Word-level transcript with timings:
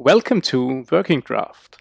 welcome 0.00 0.40
to 0.40 0.86
Working 0.90 1.20
Draft. 1.20 1.76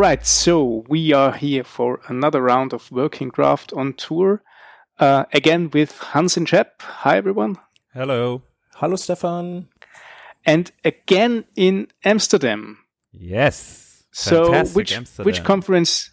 Right, 0.00 0.26
so 0.26 0.82
we 0.88 1.12
are 1.12 1.32
here 1.32 1.62
for 1.62 2.00
another 2.08 2.40
round 2.40 2.72
of 2.72 2.90
Working 2.90 3.28
Draft 3.28 3.70
on 3.74 3.92
tour. 3.92 4.42
Uh, 4.98 5.24
again 5.34 5.68
with 5.74 5.98
Hans 5.98 6.38
and 6.38 6.48
Shep. 6.48 6.80
Hi, 6.80 7.18
everyone. 7.18 7.56
Hello. 7.92 8.42
Hello, 8.76 8.96
Stefan. 8.96 9.68
And 10.46 10.72
again 10.86 11.44
in 11.54 11.88
Amsterdam. 12.02 12.78
Yes. 13.12 14.04
So, 14.10 14.44
Fantastic 14.46 14.76
which 14.76 14.96
Amsterdam. 14.96 15.24
which 15.26 15.44
conference? 15.44 16.10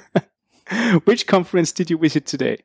which 1.04 1.26
conference 1.26 1.72
did 1.72 1.88
you 1.88 1.96
visit 1.96 2.26
today? 2.26 2.58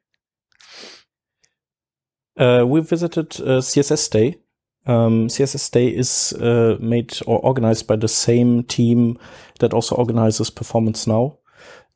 Uh, 2.37 2.65
we 2.67 2.81
visited 2.81 3.39
uh, 3.39 3.61
CSS 3.61 4.11
Day. 4.11 4.39
Um, 4.87 5.27
CSS 5.27 5.69
Day 5.71 5.87
is 5.87 6.33
uh, 6.33 6.77
made 6.79 7.19
or 7.27 7.39
organized 7.39 7.87
by 7.87 7.97
the 7.97 8.07
same 8.07 8.63
team 8.63 9.19
that 9.59 9.73
also 9.73 9.95
organizes 9.95 10.49
Performance 10.49 11.05
Now, 11.05 11.37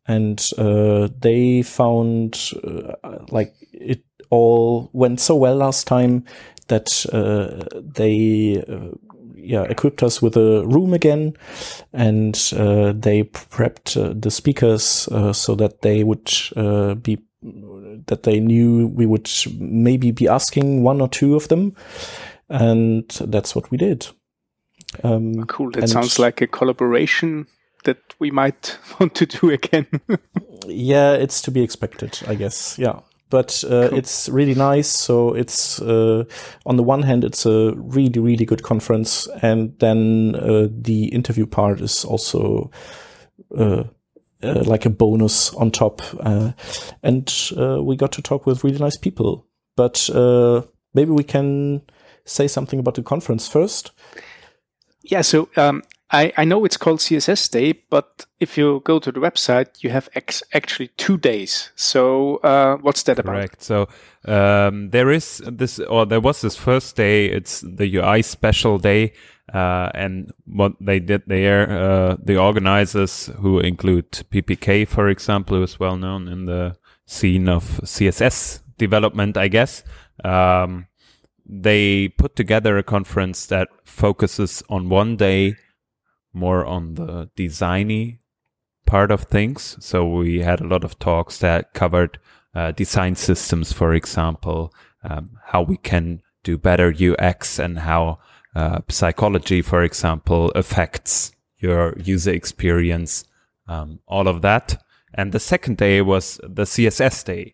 and 0.07 0.45
uh, 0.57 1.07
they 1.17 1.61
found 1.61 2.51
uh, 2.63 3.19
like 3.29 3.55
it 3.71 4.03
all 4.29 4.89
went 4.91 5.21
so 5.21 5.35
well 5.35 5.55
last 5.55 5.87
time 5.87 6.25
that 6.67 7.05
uh, 7.13 7.65
they 7.81 8.61
uh, 8.67 8.95
yeah 9.35 9.63
equipped 9.63 10.03
us 10.03 10.21
with 10.21 10.35
a 10.35 10.65
room 10.65 10.93
again, 10.93 11.33
and 11.93 12.35
uh, 12.57 12.91
they 12.93 13.23
prepped 13.23 14.21
the 14.21 14.31
speakers 14.31 15.07
so 15.31 15.55
that 15.55 15.81
they 15.81 16.03
would 16.03 16.29
be 17.03 17.19
that 18.07 18.23
they 18.23 18.39
knew 18.39 18.87
we 18.87 19.05
would 19.05 19.29
maybe 19.57 20.11
be 20.11 20.27
asking 20.27 20.83
one 20.83 21.01
or 21.01 21.07
two 21.07 21.35
of 21.35 21.47
them, 21.47 21.75
and 22.51 23.07
that's 23.09 23.55
what 23.55 23.71
we 23.71 23.77
did. 23.77 24.07
Um, 25.03 25.45
Cool. 25.45 25.71
That 25.71 25.89
sounds 25.89 26.19
like 26.19 26.41
a 26.41 26.47
collaboration 26.47 27.47
that 27.85 27.97
we 28.19 28.29
might 28.29 28.77
want 28.99 29.15
to 29.15 29.25
do 29.25 29.49
again. 29.49 29.87
yeah, 30.67 31.13
it's 31.13 31.41
to 31.43 31.51
be 31.51 31.63
expected, 31.63 32.19
I 32.27 32.35
guess. 32.35 32.77
Yeah. 32.77 32.99
But 33.29 33.63
uh, 33.63 33.87
Cool. 33.87 33.97
it's 33.97 34.27
really 34.27 34.55
nice. 34.55 34.89
So 34.89 35.33
it's 35.33 35.81
uh, 35.81 36.25
on 36.65 36.75
the 36.75 36.83
one 36.83 37.03
hand, 37.03 37.23
it's 37.23 37.45
a 37.45 37.73
really, 37.75 38.19
really 38.19 38.43
good 38.43 38.61
conference, 38.63 39.27
and 39.41 39.73
then 39.79 40.35
uh, 40.35 40.67
the 40.69 41.05
interview 41.05 41.45
part 41.45 41.79
is 41.79 42.03
also 42.03 42.69
uh, 43.57 43.85
uh, 44.43 44.63
like 44.65 44.85
a 44.85 44.89
bonus 44.89 45.53
on 45.53 45.71
top. 45.71 46.01
Uh, 46.19 46.51
and 47.03 47.33
uh, 47.57 47.81
we 47.81 47.95
got 47.95 48.11
to 48.13 48.21
talk 48.21 48.45
with 48.45 48.65
really 48.65 48.79
nice 48.79 48.97
people. 48.97 49.47
But 49.77 50.09
uh, 50.09 50.63
maybe 50.93 51.11
we 51.11 51.23
can 51.23 51.83
say 52.31 52.47
something 52.47 52.79
about 52.79 52.95
the 52.95 53.03
conference 53.03 53.47
first. 53.47 53.91
yeah. 55.03 55.21
So 55.21 55.49
um, 55.57 55.83
I 56.11 56.33
I 56.37 56.45
know 56.45 56.65
it's 56.65 56.77
called 56.77 56.99
CSS 56.99 57.49
Day, 57.51 57.73
but 57.89 58.25
if 58.39 58.57
you 58.57 58.81
go 58.83 58.99
to 58.99 59.11
the 59.11 59.19
website, 59.19 59.83
you 59.83 59.89
have 59.91 60.09
ex- 60.15 60.43
actually 60.53 60.89
two 60.97 61.17
days. 61.17 61.71
So 61.75 62.37
uh, 62.43 62.77
what's 62.81 63.03
that 63.03 63.19
about? 63.19 63.33
Correct. 63.35 63.63
So 63.63 63.87
um, 64.25 64.89
there 64.89 65.09
is 65.11 65.41
this, 65.45 65.79
or 65.79 66.05
there 66.05 66.21
was 66.21 66.41
this 66.41 66.55
first 66.55 66.95
day. 66.95 67.25
It's 67.25 67.61
the 67.61 67.95
UI 67.95 68.21
special 68.21 68.77
day, 68.77 69.13
uh, 69.53 69.89
and 69.93 70.31
what 70.45 70.73
they 70.81 70.99
did 70.99 71.23
there, 71.27 71.69
uh, 71.69 72.17
the 72.23 72.37
organizers, 72.37 73.27
who 73.39 73.59
include 73.59 74.11
PPK, 74.11 74.87
for 74.87 75.07
example, 75.07 75.57
who 75.57 75.63
is 75.63 75.79
well 75.79 75.97
known 75.97 76.27
in 76.27 76.45
the 76.45 76.75
scene 77.05 77.49
of 77.49 77.79
CSS 77.83 78.61
development, 78.77 79.37
I 79.37 79.47
guess. 79.47 79.83
Um, 80.23 80.87
they 81.53 82.07
put 82.07 82.37
together 82.37 82.77
a 82.77 82.83
conference 82.83 83.45
that 83.47 83.67
focuses 83.83 84.63
on 84.69 84.87
one 84.87 85.17
day 85.17 85.57
more 86.33 86.65
on 86.65 86.93
the 86.95 87.29
designy 87.35 88.19
part 88.85 89.11
of 89.11 89.23
things. 89.23 89.75
So 89.81 90.07
we 90.07 90.39
had 90.39 90.61
a 90.61 90.67
lot 90.67 90.85
of 90.85 90.97
talks 90.97 91.39
that 91.39 91.73
covered 91.73 92.19
uh, 92.55 92.71
design 92.71 93.15
systems, 93.15 93.73
for 93.73 93.93
example, 93.93 94.73
um, 95.03 95.31
how 95.47 95.61
we 95.61 95.75
can 95.75 96.21
do 96.43 96.57
better 96.57 96.93
UX 96.93 97.59
and 97.59 97.79
how 97.79 98.19
uh, 98.55 98.79
psychology, 98.89 99.61
for 99.61 99.83
example, 99.83 100.51
affects 100.55 101.33
your 101.57 101.97
user 101.97 102.31
experience, 102.31 103.25
um, 103.67 103.99
all 104.07 104.27
of 104.27 104.41
that. 104.41 104.81
And 105.13 105.33
the 105.33 105.39
second 105.39 105.77
day 105.77 106.01
was 106.01 106.39
the 106.43 106.63
CSS 106.63 107.25
day. 107.25 107.53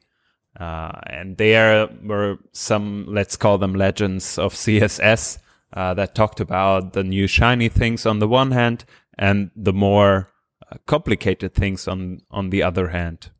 Uh, 0.59 0.91
and 1.05 1.37
there 1.37 1.87
were 2.03 2.37
some, 2.51 3.05
let's 3.07 3.35
call 3.35 3.57
them 3.57 3.75
legends 3.75 4.37
of 4.39 4.53
CSS 4.53 5.37
uh, 5.73 5.93
that 5.93 6.15
talked 6.15 6.39
about 6.39 6.93
the 6.93 7.03
new 7.03 7.27
shiny 7.27 7.69
things 7.69 8.05
on 8.05 8.19
the 8.19 8.27
one 8.27 8.51
hand 8.51 8.85
and 9.17 9.51
the 9.55 9.73
more 9.73 10.29
uh, 10.71 10.77
complicated 10.85 11.53
things 11.53 11.87
on 11.87 12.21
on 12.31 12.49
the 12.49 12.63
other 12.63 12.89
hand. 12.89 13.31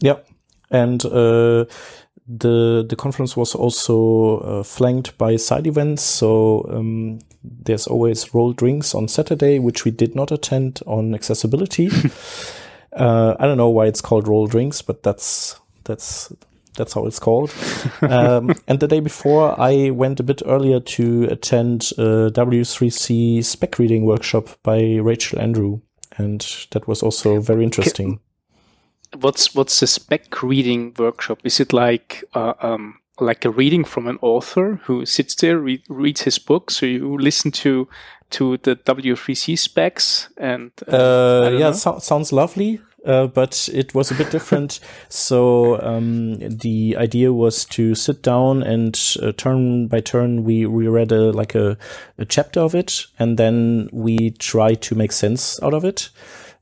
Yeah, 0.00 0.18
and 0.70 1.04
uh, 1.04 1.66
the 2.26 2.86
the 2.88 2.96
conference 2.96 3.36
was 3.36 3.54
also 3.54 4.38
uh, 4.38 4.62
flanked 4.62 5.18
by 5.18 5.36
side 5.36 5.66
events. 5.66 6.02
So 6.02 6.66
um, 6.70 7.18
there's 7.42 7.86
always 7.86 8.32
Role 8.34 8.52
Drinks 8.52 8.94
on 8.94 9.08
Saturday, 9.08 9.58
which 9.58 9.84
we 9.84 9.90
did 9.90 10.14
not 10.14 10.32
attend 10.32 10.80
on 10.86 11.14
accessibility. 11.14 11.90
uh, 12.92 13.36
I 13.38 13.46
don't 13.46 13.56
know 13.56 13.68
why 13.68 13.86
it's 13.86 14.00
called 14.00 14.28
Role 14.28 14.46
Drinks, 14.46 14.82
but 14.82 15.02
that's 15.02 15.58
that's 15.84 16.32
that's 16.76 16.92
how 16.94 17.06
it's 17.06 17.18
called. 17.18 17.52
um, 18.02 18.54
and 18.66 18.80
the 18.80 18.88
day 18.88 19.00
before, 19.00 19.58
I 19.60 19.90
went 19.90 20.20
a 20.20 20.22
bit 20.22 20.42
earlier 20.46 20.80
to 20.80 21.24
attend 21.24 21.92
a 21.98 22.30
W3C 22.30 23.44
spec 23.44 23.78
reading 23.78 24.06
workshop 24.06 24.48
by 24.62 24.96
Rachel 24.96 25.38
Andrew, 25.40 25.80
and 26.16 26.40
that 26.70 26.88
was 26.88 27.02
also 27.02 27.40
very 27.40 27.64
interesting. 27.64 28.20
What's 29.18 29.54
what's 29.54 29.80
the 29.80 29.86
spec 29.86 30.42
reading 30.42 30.94
workshop? 30.98 31.40
Is 31.44 31.60
it 31.60 31.72
like 31.72 32.24
uh, 32.34 32.54
um, 32.60 33.00
like 33.20 33.44
a 33.44 33.50
reading 33.50 33.84
from 33.84 34.06
an 34.06 34.18
author 34.22 34.80
who 34.84 35.04
sits 35.04 35.34
there 35.34 35.58
read, 35.58 35.82
reads 35.88 36.22
his 36.22 36.38
book? 36.38 36.70
So 36.70 36.86
you 36.86 37.18
listen 37.18 37.50
to 37.52 37.88
to 38.30 38.56
the 38.58 38.76
W3C 38.76 39.58
specs 39.58 40.28
and 40.36 40.70
uh, 40.88 40.96
Uh, 40.96 41.56
yeah, 41.58 41.72
so- 41.72 41.98
sounds 41.98 42.32
lovely. 42.32 42.80
Uh, 43.06 43.26
but 43.26 43.66
it 43.72 43.94
was 43.94 44.10
a 44.10 44.14
bit 44.14 44.30
different. 44.30 44.78
so 45.08 45.80
um, 45.80 46.34
the 46.38 46.94
idea 46.98 47.32
was 47.32 47.64
to 47.64 47.94
sit 47.94 48.22
down 48.22 48.62
and 48.62 49.16
uh, 49.22 49.32
turn 49.32 49.88
by 49.88 50.00
turn 50.00 50.44
we 50.44 50.66
we 50.66 50.86
read 50.86 51.10
a 51.10 51.32
like 51.32 51.54
a, 51.54 51.78
a 52.18 52.26
chapter 52.26 52.60
of 52.60 52.74
it, 52.74 53.06
and 53.18 53.38
then 53.38 53.88
we 53.90 54.32
try 54.32 54.74
to 54.74 54.94
make 54.94 55.12
sense 55.12 55.58
out 55.62 55.72
of 55.72 55.82
it. 55.82 56.10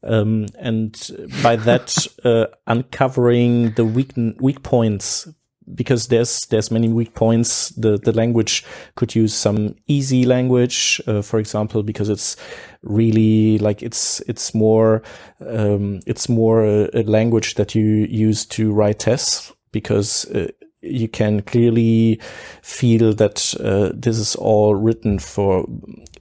Um, 0.05 0.47
and 0.61 0.95
by 1.43 1.57
that, 1.57 2.07
uh, 2.25 2.47
uncovering 2.69 3.73
the 3.73 3.85
weak 3.85 4.13
weak 4.39 4.63
points 4.63 5.27
because 5.75 6.09
there's 6.09 6.47
there's 6.47 6.71
many 6.71 6.89
weak 6.89 7.15
points. 7.15 7.71
The 7.71 7.99
the 7.99 8.13
language 8.13 8.65
could 8.95 9.15
use 9.15 9.35
some 9.35 9.75
easy 9.87 10.25
language, 10.25 11.01
uh, 11.07 11.23
for 11.23 11.39
example, 11.39 11.83
because 11.83 12.09
it's 12.09 12.37
really 12.83 13.59
like 13.59 13.83
it's 13.83 14.21
it's 14.29 14.55
more 14.55 15.03
um, 15.47 16.01
it's 16.07 16.29
more 16.29 16.65
a, 16.65 16.89
a 16.95 17.03
language 17.03 17.55
that 17.55 17.75
you 17.75 17.85
use 17.85 18.47
to 18.47 18.73
write 18.73 19.01
tests 19.01 19.53
because. 19.73 20.25
Uh, 20.31 20.49
you 20.81 21.09
can 21.09 21.43
clearly 21.43 22.21
feel 22.63 23.13
that 23.13 23.53
uh, 23.59 23.91
this 23.93 24.17
is 24.17 24.37
all 24.37 24.77
written 24.77 25.19
for 25.19 25.67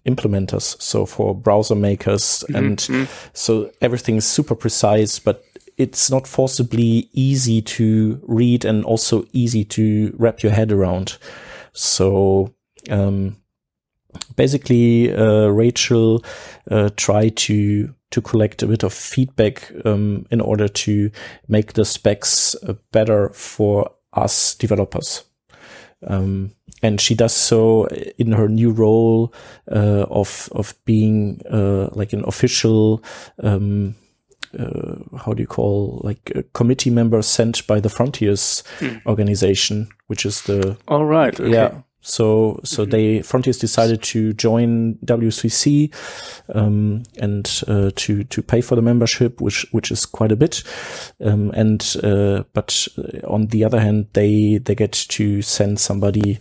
implementers, 0.07 0.81
so 0.81 1.05
for 1.05 1.35
browser 1.35 1.75
makers, 1.75 2.43
and 2.55 2.79
so 3.33 3.69
everything 3.81 4.15
is 4.15 4.25
super 4.25 4.55
precise, 4.55 5.19
but 5.19 5.43
it's 5.77 6.09
not 6.09 6.27
forcibly 6.27 7.09
easy 7.13 7.61
to 7.61 8.19
read 8.23 8.65
and 8.65 8.83
also 8.83 9.25
easy 9.31 9.63
to 9.63 10.13
wrap 10.17 10.41
your 10.41 10.51
head 10.51 10.71
around. 10.71 11.17
So 11.73 12.53
um, 12.89 13.37
basically, 14.35 15.13
uh, 15.13 15.47
Rachel 15.47 16.23
uh, 16.69 16.89
tried 16.95 17.37
to 17.37 17.93
to 18.09 18.21
collect 18.21 18.63
a 18.63 18.67
bit 18.67 18.83
of 18.83 18.93
feedback 18.93 19.69
um, 19.83 20.25
in 20.31 20.39
order 20.39 20.69
to 20.69 21.11
make 21.49 21.73
the 21.73 21.83
specs 21.83 22.55
uh, 22.63 22.73
better 22.93 23.29
for 23.29 23.91
us 24.13 24.55
developers. 24.55 25.25
Um, 26.07 26.53
and 26.81 27.01
she 27.01 27.15
does 27.15 27.33
so 27.33 27.87
in 28.17 28.31
her 28.31 28.47
new 28.47 28.71
role 28.71 29.33
uh, 29.71 30.05
of 30.09 30.49
of 30.53 30.73
being 30.85 31.41
uh, 31.51 31.89
like 31.91 32.13
an 32.13 32.23
official 32.25 33.03
um, 33.43 33.95
how 35.17 35.33
do 35.33 35.41
you 35.41 35.47
call 35.47 36.01
like 36.03 36.31
a 36.35 36.43
committee 36.53 36.89
member 36.89 37.21
sent 37.21 37.65
by 37.67 37.79
the 37.79 37.89
Fronteers 37.89 38.63
organization, 39.05 39.87
which 40.07 40.25
is 40.25 40.41
the 40.43 40.77
All 40.87 41.05
right. 41.05 41.37
Okay. 41.39 41.51
yeah. 41.51 41.81
So 42.01 42.61
so 42.63 42.85
they 42.85 43.19
Fronteers 43.19 43.59
decided 43.59 44.01
to 44.03 44.31
join 44.33 44.95
WCC 45.05 45.93
um, 46.55 47.03
and 47.17 47.63
uh, 47.67 47.91
to 47.95 48.23
to 48.23 48.41
pay 48.41 48.61
for 48.61 48.75
the 48.75 48.81
membership, 48.81 49.41
which 49.41 49.65
which 49.71 49.91
is 49.91 50.05
quite 50.05 50.31
a 50.31 50.37
bit. 50.37 50.63
Um, 51.19 51.51
and 51.51 51.95
uh, 52.03 52.43
but 52.53 52.87
on 53.25 53.47
the 53.47 53.65
other 53.65 53.79
hand, 53.79 54.07
they 54.13 54.57
they 54.59 54.73
get 54.73 54.93
to 54.93 55.41
send 55.41 55.79
somebody 55.81 56.39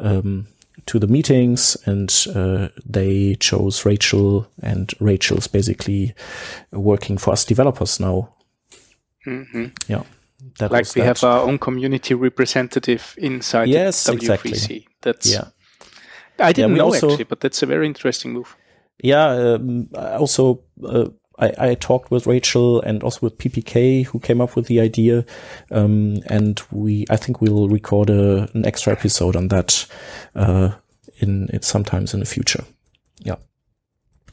um, 0.00 0.48
to 0.86 0.98
the 0.98 1.06
meetings, 1.06 1.76
and 1.86 2.10
uh, 2.34 2.68
they 2.84 3.34
chose 3.40 3.84
Rachel, 3.86 4.46
and 4.62 4.92
Rachel's 5.00 5.46
basically 5.48 6.14
working 6.70 7.18
for 7.18 7.32
us 7.32 7.44
developers 7.44 7.98
now. 8.00 8.34
Mhm. 9.26 9.72
Yeah, 9.88 10.02
that 10.58 10.70
Like 10.70 10.94
we 10.94 11.00
that. 11.00 11.06
have 11.06 11.24
our 11.24 11.40
own 11.48 11.58
community 11.58 12.14
representative 12.14 13.14
inside 13.18 13.68
Yes, 13.68 14.04
the 14.04 14.12
exactly. 14.12 14.86
That's 15.02 15.32
yeah. 15.32 15.44
I 16.38 16.52
didn't 16.52 16.72
we 16.72 16.78
know 16.78 16.84
also- 16.86 17.08
actually, 17.10 17.24
but 17.24 17.40
that's 17.40 17.62
a 17.62 17.66
very 17.66 17.86
interesting 17.86 18.32
move. 18.32 18.54
yeah, 19.02 19.54
um, 19.54 19.88
also 19.94 20.62
uh, 20.84 21.08
I, 21.38 21.52
I 21.58 21.74
talked 21.74 22.10
with 22.10 22.26
Rachel 22.26 22.80
and 22.80 23.02
also 23.02 23.20
with 23.22 23.38
PPK 23.38 24.06
who 24.06 24.18
came 24.18 24.40
up 24.40 24.56
with 24.56 24.66
the 24.66 24.80
idea, 24.80 25.24
um, 25.70 26.16
and 26.26 26.60
we 26.70 27.04
I 27.10 27.16
think 27.16 27.40
we'll 27.40 27.68
record 27.68 28.10
a, 28.10 28.48
an 28.54 28.64
extra 28.64 28.92
episode 28.92 29.36
on 29.36 29.48
that 29.48 29.86
uh, 30.34 30.70
in 31.18 31.48
it 31.52 31.64
sometimes 31.64 32.14
in 32.14 32.20
the 32.20 32.26
future. 32.26 32.64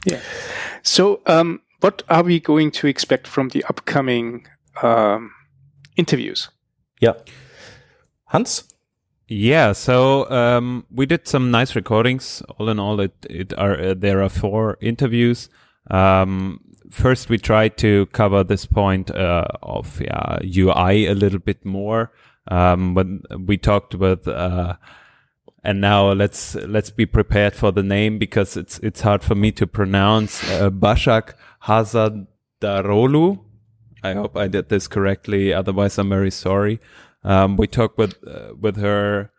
Yeah. 0.04 0.20
So, 0.82 1.20
um, 1.26 1.62
what 1.80 2.02
are 2.08 2.22
we 2.22 2.40
going 2.40 2.70
to 2.72 2.86
expect 2.86 3.26
from 3.26 3.48
the 3.50 3.64
upcoming 3.64 4.46
um, 4.82 5.32
interviews? 5.96 6.50
Yeah. 7.00 7.14
Hans? 8.26 8.64
Yeah, 9.26 9.72
so 9.72 10.30
um, 10.30 10.84
we 10.90 11.06
did 11.06 11.26
some 11.26 11.50
nice 11.50 11.74
recordings. 11.74 12.42
All 12.58 12.68
in 12.68 12.78
all, 12.78 13.00
it 13.00 13.14
it 13.30 13.54
are 13.54 13.80
uh, 13.80 13.94
there 13.96 14.22
are 14.22 14.28
four 14.28 14.76
interviews. 14.82 15.48
Um, 15.90 16.60
first, 16.94 17.28
we 17.28 17.38
tried 17.38 17.76
to 17.78 18.06
cover 18.06 18.44
this 18.44 18.66
point 18.66 19.10
uh, 19.10 19.46
of 19.62 20.00
yeah, 20.00 20.38
UI 20.44 21.06
a 21.06 21.14
little 21.14 21.38
bit 21.38 21.64
more. 21.64 22.12
Um, 22.48 22.94
when 22.94 23.22
we 23.46 23.56
talked 23.56 23.94
with, 23.94 24.28
uh, 24.28 24.76
and 25.62 25.80
now 25.80 26.12
let's 26.12 26.54
let's 26.54 26.90
be 26.90 27.06
prepared 27.06 27.54
for 27.54 27.72
the 27.72 27.82
name 27.82 28.18
because 28.18 28.56
it's 28.56 28.78
it's 28.80 29.00
hard 29.00 29.22
for 29.22 29.34
me 29.34 29.50
to 29.52 29.66
pronounce. 29.66 30.42
Uh, 30.50 30.70
Basak 30.70 31.34
Haznedaroglu. 31.64 33.40
I 34.02 34.12
hope 34.12 34.36
I 34.36 34.48
did 34.48 34.68
this 34.68 34.86
correctly. 34.86 35.52
Otherwise, 35.52 35.98
I'm 35.98 36.10
very 36.10 36.30
sorry. 36.30 36.80
Um, 37.22 37.56
we 37.56 37.66
talked 37.66 37.96
with 37.96 38.16
uh, 38.26 38.54
with 38.60 38.76
her 38.76 39.30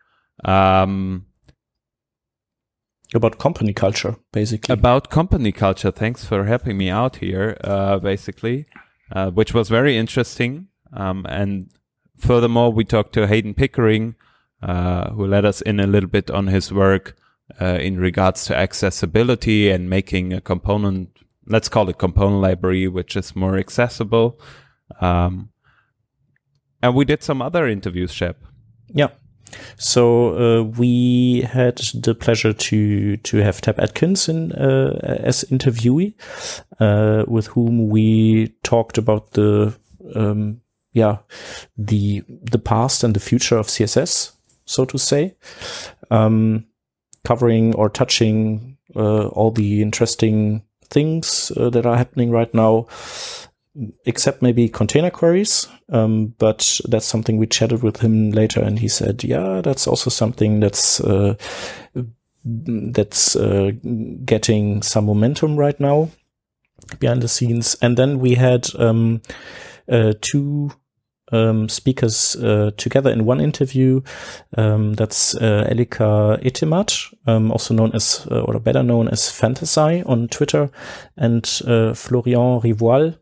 um, 0.44 1.25
About 3.14 3.38
company 3.38 3.72
culture, 3.72 4.16
basically. 4.32 4.72
about 4.72 5.10
company 5.10 5.52
culture. 5.52 5.90
Thanks 5.90 6.24
for 6.24 6.44
helping 6.44 6.76
me 6.76 6.90
out 6.90 7.16
here, 7.16 7.56
uh, 7.62 7.98
basically, 7.98 8.66
uh, 9.12 9.30
which 9.30 9.54
was 9.54 9.68
very 9.68 9.96
interesting. 9.96 10.68
Um, 10.92 11.24
and 11.28 11.70
furthermore, 12.16 12.72
we 12.72 12.84
talked 12.84 13.12
to 13.14 13.26
Heydon 13.26 13.56
Pickering, 13.56 14.16
uh, 14.62 15.10
who 15.10 15.26
let 15.26 15.44
us 15.44 15.60
in 15.60 15.78
a 15.78 15.86
little 15.86 16.08
bit 16.08 16.30
on 16.30 16.48
his 16.48 16.72
work 16.72 17.16
uh, 17.60 17.78
in 17.80 17.98
regards 17.98 18.44
to 18.46 18.56
accessibility 18.56 19.70
and 19.70 19.88
making 19.88 20.32
a 20.32 20.40
component, 20.40 21.10
let's 21.46 21.68
call 21.68 21.88
it 21.88 21.98
component 21.98 22.42
library, 22.42 22.88
which 22.88 23.16
is 23.16 23.36
more 23.36 23.56
accessible. 23.56 24.40
Um, 25.00 25.50
and 26.82 26.94
we 26.94 27.04
did 27.04 27.22
some 27.22 27.40
other 27.40 27.68
interviews, 27.68 28.12
Shep. 28.12 28.42
Yeah. 28.88 29.10
So 29.76 30.36
uh, 30.36 30.62
we 30.62 31.42
had 31.42 31.76
the 31.94 32.14
pleasure 32.14 32.52
to 32.52 33.16
to 33.16 33.36
have 33.38 33.60
Tab 33.60 33.78
Atkins 33.78 34.28
in 34.28 34.52
uh, 34.52 34.98
as 35.02 35.44
interviewee, 35.50 36.14
uh, 36.80 37.24
with 37.26 37.46
whom 37.48 37.88
we 37.88 38.54
talked 38.62 38.98
about 38.98 39.32
the 39.32 39.74
um, 40.14 40.60
yeah 40.92 41.18
the 41.76 42.22
the 42.28 42.58
past 42.58 43.04
and 43.04 43.14
the 43.14 43.20
future 43.20 43.58
of 43.58 43.66
CSS, 43.66 44.32
so 44.64 44.84
to 44.84 44.98
say, 44.98 45.36
um, 46.10 46.66
covering 47.24 47.74
or 47.74 47.88
touching 47.88 48.76
uh, 48.94 49.28
all 49.28 49.50
the 49.50 49.82
interesting 49.82 50.62
things 50.88 51.52
uh, 51.56 51.68
that 51.70 51.84
are 51.84 51.96
happening 51.96 52.30
right 52.30 52.52
now 52.54 52.86
except 54.04 54.42
maybe 54.42 54.68
container 54.68 55.10
queries. 55.10 55.68
Um, 55.88 56.34
but 56.38 56.80
that's 56.88 57.06
something 57.06 57.38
we 57.38 57.46
chatted 57.46 57.82
with 57.82 57.98
him 58.00 58.30
later, 58.32 58.60
and 58.60 58.78
he 58.78 58.88
said, 58.88 59.22
"Yeah, 59.24 59.60
that's 59.62 59.86
also 59.86 60.10
something 60.10 60.60
that's 60.60 61.00
uh, 61.00 61.34
that's 62.44 63.36
uh, 63.36 63.70
getting 64.24 64.82
some 64.82 65.06
momentum 65.06 65.56
right 65.56 65.78
now 65.78 66.10
behind 66.98 67.22
the 67.22 67.28
scenes." 67.28 67.76
And 67.80 67.96
then 67.96 68.18
we 68.18 68.34
had 68.34 68.68
um, 68.78 69.22
uh, 69.88 70.14
two. 70.20 70.70
Um, 71.32 71.68
speakers 71.68 72.36
uh, 72.36 72.70
together 72.76 73.10
in 73.10 73.24
one 73.24 73.40
interview. 73.40 74.00
Um, 74.56 74.94
that's 74.94 75.34
uh, 75.34 75.66
Elika 75.68 76.40
Etemad, 76.40 77.12
um, 77.26 77.50
also 77.50 77.74
known 77.74 77.90
as, 77.94 78.24
uh, 78.30 78.42
or 78.42 78.60
better 78.60 78.84
known 78.84 79.08
as 79.08 79.22
fantasai 79.22 80.08
on 80.08 80.28
Twitter, 80.28 80.70
and 81.16 81.44
Florian 81.44 82.60
Rivoal, 82.60 83.18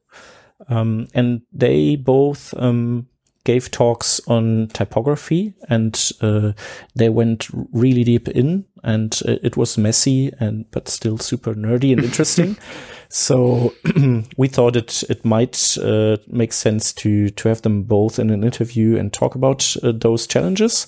um, 0.69 1.09
and 1.15 1.43
they 1.53 1.97
both 1.97 2.55
um, 2.57 3.09
gave 3.45 3.71
talks 3.71 4.21
on 4.27 4.69
typography, 4.73 5.55
and 5.69 6.13
uh, 6.21 6.53
they 6.95 7.09
went 7.11 7.49
really 7.73 8.03
deep 8.05 8.29
in, 8.29 8.65
and 8.83 9.21
uh, 9.27 9.37
it 9.43 9.57
was 9.57 9.79
messy 9.79 10.33
and 10.41 10.71
but 10.71 10.89
still 10.89 11.19
super 11.19 11.55
nerdy 11.55 11.93
and 11.93 12.03
interesting. 12.03 12.57
so 13.09 13.75
we 14.37 14.49
thought 14.49 14.77
it 14.77 15.05
it 15.11 15.25
might 15.25 15.77
uh, 15.79 16.17
make 16.27 16.53
sense 16.53 16.93
to 16.95 17.29
to 17.31 17.49
have 17.49 17.63
them 17.63 17.83
both 17.83 18.19
in 18.19 18.31
an 18.31 18.43
interview 18.43 18.97
and 18.97 19.13
talk 19.13 19.35
about 19.35 19.77
uh, 19.83 19.93
those 19.93 20.27
challenges. 20.27 20.87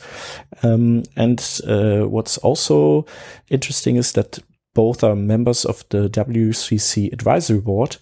Um, 0.62 1.02
and 1.14 1.60
uh, 1.66 2.08
what's 2.08 2.38
also 2.38 3.06
interesting 3.50 3.96
is 3.96 4.12
that 4.12 4.38
both 4.74 5.02
are 5.04 5.16
members 5.16 5.64
of 5.64 5.84
the 5.90 6.08
WCC 6.08 7.12
advisory 7.12 7.60
board. 7.60 7.96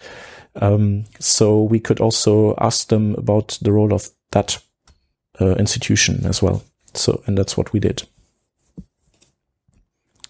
Um, 0.56 1.04
so 1.18 1.62
we 1.62 1.80
could 1.80 2.00
also 2.00 2.54
ask 2.58 2.88
them 2.88 3.14
about 3.16 3.58
the 3.60 3.72
role 3.72 3.92
of 3.92 4.08
that 4.30 4.62
uh, 5.40 5.54
institution 5.56 6.24
as 6.26 6.42
well. 6.42 6.62
So, 6.94 7.22
and 7.26 7.36
that's 7.36 7.56
what 7.56 7.72
we 7.72 7.80
did. 7.80 8.04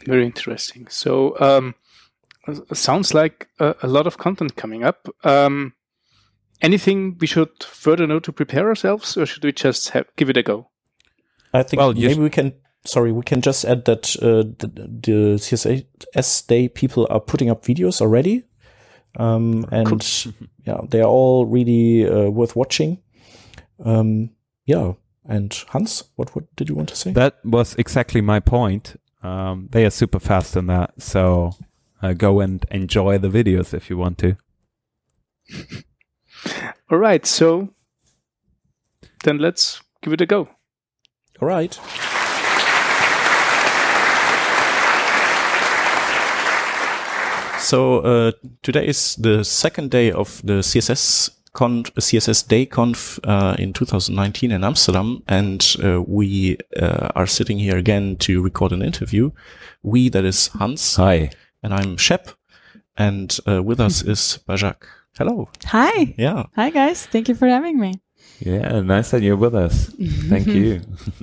Very 0.06 0.24
interesting. 0.24 0.86
So, 0.88 1.38
um, 1.40 1.74
sounds 2.72 3.14
like 3.14 3.48
a, 3.58 3.74
a 3.82 3.88
lot 3.88 4.06
of 4.06 4.18
content 4.18 4.56
coming 4.56 4.84
up. 4.84 5.08
Um, 5.24 5.74
anything 6.60 7.16
we 7.18 7.26
should 7.26 7.62
further 7.62 8.06
know 8.06 8.20
to 8.20 8.32
prepare 8.32 8.68
ourselves, 8.68 9.16
or 9.16 9.26
should 9.26 9.44
we 9.44 9.52
just 9.52 9.90
have, 9.90 10.06
give 10.16 10.30
it 10.30 10.36
a 10.36 10.42
go? 10.42 10.70
I 11.52 11.62
think 11.62 11.80
Well, 11.80 11.94
maybe 11.94 12.20
we 12.20 12.30
can. 12.30 12.54
Sorry, 12.86 13.12
we 13.12 13.22
can 13.22 13.40
just 13.40 13.64
add 13.64 13.86
that 13.86 14.14
uh, 14.16 14.44
the, 14.58 14.66
the 14.68 15.36
CSS 15.38 16.46
Day 16.46 16.68
people 16.68 17.06
are 17.08 17.20
putting 17.20 17.48
up 17.48 17.64
videos 17.64 18.02
already, 18.02 18.44
um, 19.16 19.66
and 19.70 20.26
yeah, 20.64 20.80
they 20.88 21.00
are 21.00 21.08
all 21.08 21.46
really 21.46 22.08
uh, 22.08 22.30
worth 22.30 22.56
watching. 22.56 23.02
Um, 23.84 24.30
yeah, 24.66 24.94
and 25.26 25.52
Hans, 25.68 26.04
what 26.16 26.34
what 26.34 26.44
did 26.56 26.68
you 26.68 26.74
want 26.74 26.88
to 26.90 26.96
say? 26.96 27.12
That 27.12 27.44
was 27.44 27.74
exactly 27.76 28.20
my 28.20 28.40
point. 28.40 29.00
Um, 29.22 29.68
they 29.72 29.84
are 29.84 29.90
super 29.90 30.20
fast 30.20 30.56
in 30.56 30.66
that, 30.66 31.00
so 31.00 31.52
uh, 32.02 32.12
go 32.12 32.40
and 32.40 32.64
enjoy 32.70 33.18
the 33.18 33.28
videos 33.28 33.72
if 33.72 33.88
you 33.88 33.96
want 33.96 34.18
to. 34.18 34.36
All 36.90 36.98
right. 36.98 37.24
So 37.24 37.70
then 39.24 39.38
let's 39.38 39.82
give 40.02 40.12
it 40.12 40.20
a 40.20 40.26
go. 40.26 40.48
All 41.40 41.48
right. 41.48 41.78
So 47.64 48.00
uh, 48.00 48.32
today 48.62 48.86
is 48.86 49.16
the 49.16 49.42
second 49.42 49.90
day 49.90 50.12
of 50.12 50.42
the 50.44 50.60
CSS 50.60 51.30
Conf, 51.54 51.94
CSS 51.94 52.46
Day 52.46 52.66
Conf 52.66 53.18
uh, 53.24 53.56
in 53.58 53.72
2019 53.72 54.50
in 54.50 54.62
Amsterdam, 54.62 55.22
and 55.28 55.64
uh, 55.82 56.02
we 56.02 56.58
uh, 56.76 57.08
are 57.14 57.26
sitting 57.26 57.58
here 57.58 57.78
again 57.78 58.16
to 58.16 58.42
record 58.42 58.72
an 58.72 58.82
interview. 58.82 59.30
We, 59.82 60.10
that 60.10 60.26
is 60.26 60.48
Hans, 60.48 60.96
Hi. 60.96 61.30
and 61.62 61.72
I'm 61.72 61.96
Shep, 61.96 62.28
and 62.98 63.34
uh, 63.48 63.62
with 63.62 63.80
us 63.80 64.02
is 64.06 64.40
Bajak. 64.46 64.82
Hello. 65.16 65.48
Hi. 65.64 66.14
Yeah. 66.18 66.44
Hi, 66.56 66.68
guys. 66.68 67.06
Thank 67.06 67.30
you 67.30 67.34
for 67.34 67.48
having 67.48 67.80
me. 67.80 67.94
Yeah, 68.40 68.82
nice 68.82 69.10
that 69.12 69.22
you're 69.22 69.36
with 69.36 69.54
us. 69.54 69.86
Thank 70.28 70.46
you. 70.58 70.82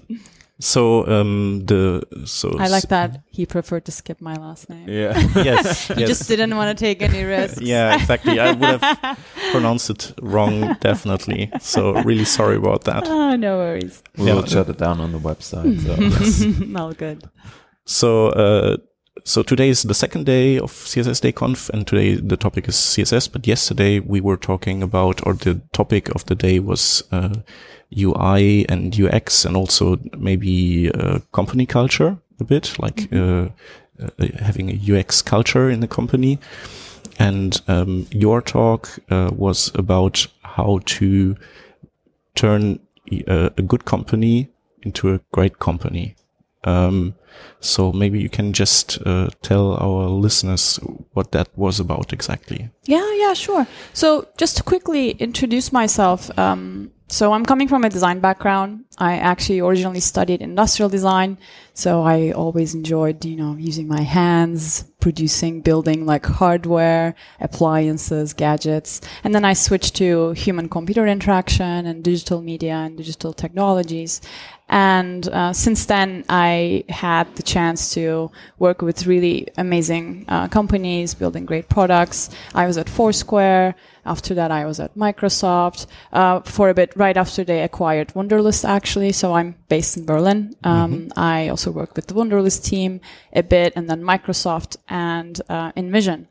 So 0.62 1.08
um, 1.08 1.66
the 1.66 2.04
so 2.26 2.56
I 2.60 2.68
like 2.68 2.88
that 2.90 3.24
he 3.32 3.48
preferred 3.48 3.84
to 3.86 3.92
skip 3.92 4.22
my 4.22 4.36
last 4.36 4.70
name. 4.70 4.88
Yeah. 4.88 5.18
yes, 5.36 5.88
He 5.96 6.02
yes. 6.02 6.10
just 6.10 6.28
didn't 6.28 6.56
want 6.56 6.78
to 6.78 6.80
take 6.86 7.02
any 7.02 7.24
risks. 7.24 7.60
yeah, 7.74 7.96
exactly. 7.96 8.40
I 8.40 8.52
would 8.52 8.82
have 8.82 9.18
pronounced 9.52 9.90
it 9.90 10.14
wrong, 10.22 10.76
definitely. 10.80 11.52
So 11.60 11.94
really 12.04 12.26
sorry 12.26 12.58
about 12.58 12.84
that. 12.84 13.08
Oh, 13.08 13.36
no 13.36 13.58
worries. 13.58 14.04
We 14.18 14.28
Yeah. 14.28 14.36
will 14.36 14.46
shut 14.46 14.70
it 14.70 14.78
down 14.78 15.00
on 15.02 15.12
the 15.12 15.20
website. 15.20 15.82
So. 15.82 16.80
All 16.80 16.94
good. 16.94 17.24
So, 17.86 18.28
uh, 18.28 18.78
so 19.26 19.44
today 19.44 19.70
is 19.70 19.82
the 19.84 19.94
second 19.96 20.26
day 20.28 20.60
of 20.60 20.72
CSS 20.72 21.22
Day 21.22 21.32
Conf, 21.32 21.70
and 21.70 21.88
today 21.88 22.16
the 22.16 22.38
topic 22.38 22.68
is 22.68 22.76
CSS. 22.76 23.28
But 23.32 23.48
yesterday 23.48 24.00
we 24.00 24.22
were 24.22 24.38
talking 24.38 24.84
about, 24.84 25.26
or 25.26 25.34
the 25.34 25.62
topic 25.74 26.14
of 26.16 26.26
the 26.26 26.36
day 26.36 26.60
was 26.60 27.04
uh, 27.12 27.34
UI 27.98 28.66
and 28.70 28.98
UX, 28.98 29.46
and 29.46 29.56
also 29.56 29.98
maybe 30.18 30.92
uh, 30.92 31.20
company 31.32 31.66
culture 31.66 32.18
a 32.40 32.44
bit, 32.44 32.78
like 32.80 33.12
uh, 33.14 33.50
uh, 34.02 34.28
having 34.40 34.70
a 34.70 35.00
UX 35.00 35.22
culture 35.22 35.70
in 35.70 35.80
the 35.80 35.88
company. 35.88 36.40
And 37.20 37.62
um, 37.68 38.08
your 38.12 38.42
talk 38.42 38.90
uh, 39.10 39.30
was 39.34 39.72
about 39.76 40.26
how 40.42 40.80
to 40.86 41.36
turn 42.36 42.80
uh, 43.28 43.50
a 43.58 43.62
good 43.62 43.86
company 43.86 44.50
into 44.82 45.14
a 45.14 45.20
great 45.32 45.60
company. 45.60 46.16
Um, 46.64 47.16
so 47.60 47.92
maybe 47.92 48.20
you 48.20 48.30
can 48.30 48.54
just 48.54 49.00
uh, 49.06 49.30
tell 49.42 49.76
our 49.76 50.10
listeners 50.10 50.80
what 51.14 51.32
that 51.32 51.50
was 51.56 51.80
about 51.80 52.14
exactly. 52.14 52.70
Yeah, 52.86 53.08
yeah, 53.16 53.34
sure. 53.34 53.68
So 53.94 54.28
just 54.38 54.58
to 54.58 54.64
quickly 54.64 55.12
introduce 55.12 55.72
myself. 55.72 56.38
Um, 56.38 56.92
so 57.12 57.34
I'm 57.34 57.46
coming 57.46 57.68
from 57.68 57.84
a 57.84 57.90
design 57.90 58.22
background. 58.22 58.86
I 58.98 59.18
actually 59.18 59.60
originally 59.60 60.00
studied 60.00 60.42
industrial 60.42 60.90
design. 60.90 61.38
So 61.82 62.04
I 62.04 62.30
always 62.34 62.76
enjoyed, 62.76 63.26
you 63.26 63.36
know, 63.36 63.56
using 63.58 63.88
my 63.88 64.02
hands, 64.02 64.84
producing, 65.00 65.62
building 65.62 66.06
like 66.06 66.24
hardware, 66.28 67.16
appliances, 67.40 68.34
gadgets. 68.34 69.02
And 69.24 69.34
then 69.34 69.44
I 69.44 69.54
switched 69.54 69.96
to 69.96 70.34
human 70.34 70.70
computer 70.70 71.08
interaction 71.08 71.88
and 71.88 72.04
digital 72.04 72.40
media 72.44 72.76
and 72.76 72.96
digital 72.96 73.34
technologies. 73.34 74.22
And 74.70 75.28
uh, 75.28 75.52
since 75.52 75.88
then, 75.88 76.24
I 76.30 76.86
had 76.88 77.36
the 77.36 77.44
chance 77.44 77.94
to 77.96 78.32
work 78.58 78.82
with 78.82 79.06
really 79.06 79.50
amazing 79.58 80.26
uh, 80.30 80.48
companies, 80.48 81.14
building 81.14 81.46
great 81.46 81.68
products. 81.68 82.30
I 82.56 82.68
was 82.68 82.78
at 82.78 82.88
Foursquare. 82.88 83.76
After 84.06 84.34
that, 84.36 84.50
I 84.50 84.66
was 84.66 84.80
at 84.80 84.96
Microsoft 84.96 85.88
uh, 86.14 86.40
for 86.42 86.70
a 86.70 86.74
bit. 86.74 86.94
Right 86.96 87.18
after 87.18 87.44
they 87.44 87.64
acquired 87.64 88.14
Wunderlist, 88.14 88.68
actually. 88.68 89.12
So 89.12 89.34
I'm 89.34 89.56
based 89.68 89.98
in 89.98 90.06
Berlin. 90.06 90.56
Um, 90.64 91.12
I 91.18 91.50
also 91.50 91.71
worked 91.72 91.96
with 91.96 92.08
the 92.08 92.14
Wunderlist 92.14 92.64
team 92.64 93.02
a 93.34 93.44
bit, 93.44 93.74
and 93.76 93.90
then 93.90 94.02
Microsoft 94.04 94.78
and 94.88 95.42
uh, 95.50 95.72
InVision. 95.74 96.28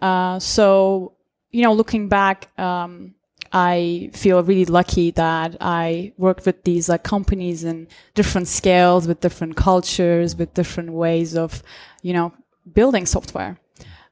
Uh, 0.00 0.38
so 0.38 1.12
you 1.50 1.62
know, 1.62 1.72
looking 1.72 2.08
back. 2.08 2.48
Um, 2.58 3.14
I 3.52 4.10
feel 4.12 4.42
really 4.42 4.66
lucky 4.66 5.10
that 5.12 5.56
I 5.60 6.12
worked 6.18 6.44
with 6.44 6.64
these 6.64 6.88
like 6.88 7.02
companies 7.02 7.64
in 7.64 7.88
different 8.14 8.48
scales, 8.48 9.08
with 9.08 9.20
different 9.20 9.56
cultures, 9.56 10.36
with 10.36 10.52
different 10.52 10.92
ways 10.92 11.34
of, 11.34 11.62
you 12.02 12.12
know, 12.12 12.34
building 12.74 13.06
software. 13.06 13.58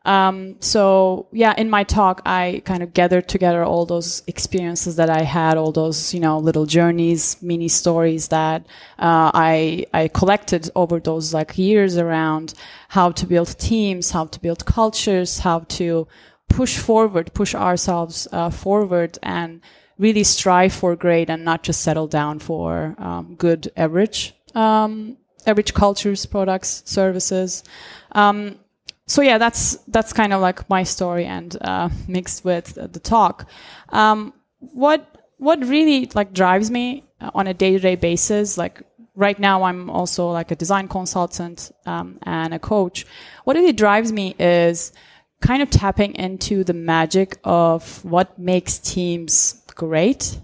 Um, 0.06 0.56
so 0.60 1.26
yeah, 1.32 1.52
in 1.58 1.68
my 1.68 1.82
talk, 1.82 2.22
I 2.24 2.62
kind 2.64 2.82
of 2.82 2.94
gathered 2.94 3.28
together 3.28 3.64
all 3.64 3.84
those 3.84 4.22
experiences 4.28 4.94
that 4.96 5.10
I 5.10 5.22
had, 5.22 5.58
all 5.58 5.72
those 5.72 6.14
you 6.14 6.20
know 6.20 6.38
little 6.38 6.64
journeys, 6.64 7.42
mini 7.42 7.68
stories 7.68 8.28
that 8.28 8.62
uh, 9.00 9.30
I 9.34 9.84
I 9.92 10.08
collected 10.08 10.70
over 10.76 11.00
those 11.00 11.34
like 11.34 11.58
years 11.58 11.98
around 11.98 12.54
how 12.88 13.10
to 13.10 13.26
build 13.26 13.58
teams, 13.58 14.12
how 14.12 14.26
to 14.26 14.40
build 14.40 14.64
cultures, 14.64 15.40
how 15.40 15.60
to 15.80 16.06
push 16.48 16.78
forward, 16.78 17.34
push 17.34 17.54
ourselves 17.54 18.28
uh, 18.30 18.50
forward, 18.50 19.18
and 19.24 19.60
really 19.98 20.22
strive 20.22 20.72
for 20.72 20.94
great, 20.94 21.28
and 21.28 21.44
not 21.44 21.64
just 21.64 21.82
settle 21.82 22.06
down 22.06 22.38
for 22.38 22.94
um, 22.98 23.34
good 23.36 23.72
average 23.76 24.36
um, 24.54 25.16
average 25.46 25.74
cultures, 25.74 26.26
products, 26.26 26.82
services. 26.86 27.64
Um, 28.12 28.58
so 29.06 29.22
yeah, 29.22 29.38
that's 29.38 29.76
that's 29.88 30.12
kind 30.12 30.32
of 30.32 30.40
like 30.40 30.68
my 30.68 30.82
story, 30.82 31.26
and 31.26 31.56
uh, 31.60 31.88
mixed 32.08 32.44
with 32.44 32.74
the 32.74 33.00
talk. 33.00 33.48
Um, 33.90 34.32
what 34.58 35.16
what 35.38 35.64
really 35.64 36.10
like 36.14 36.32
drives 36.32 36.70
me 36.70 37.04
on 37.34 37.46
a 37.46 37.54
day 37.54 37.72
to 37.72 37.78
day 37.78 37.94
basis, 37.96 38.58
like 38.58 38.82
right 39.14 39.38
now 39.38 39.62
I'm 39.62 39.90
also 39.90 40.28
like 40.30 40.50
a 40.50 40.56
design 40.56 40.88
consultant 40.88 41.72
um, 41.86 42.18
and 42.22 42.54
a 42.54 42.58
coach. 42.58 43.06
What 43.44 43.56
really 43.56 43.72
drives 43.72 44.12
me 44.12 44.34
is 44.38 44.92
kind 45.40 45.62
of 45.62 45.70
tapping 45.70 46.14
into 46.14 46.64
the 46.64 46.74
magic 46.74 47.38
of 47.44 48.04
what 48.04 48.38
makes 48.38 48.78
teams 48.78 49.62
great 49.74 50.40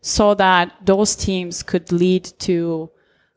so 0.00 0.34
that 0.34 0.74
those 0.84 1.14
teams 1.14 1.62
could 1.62 1.92
lead 1.92 2.24
to 2.40 2.90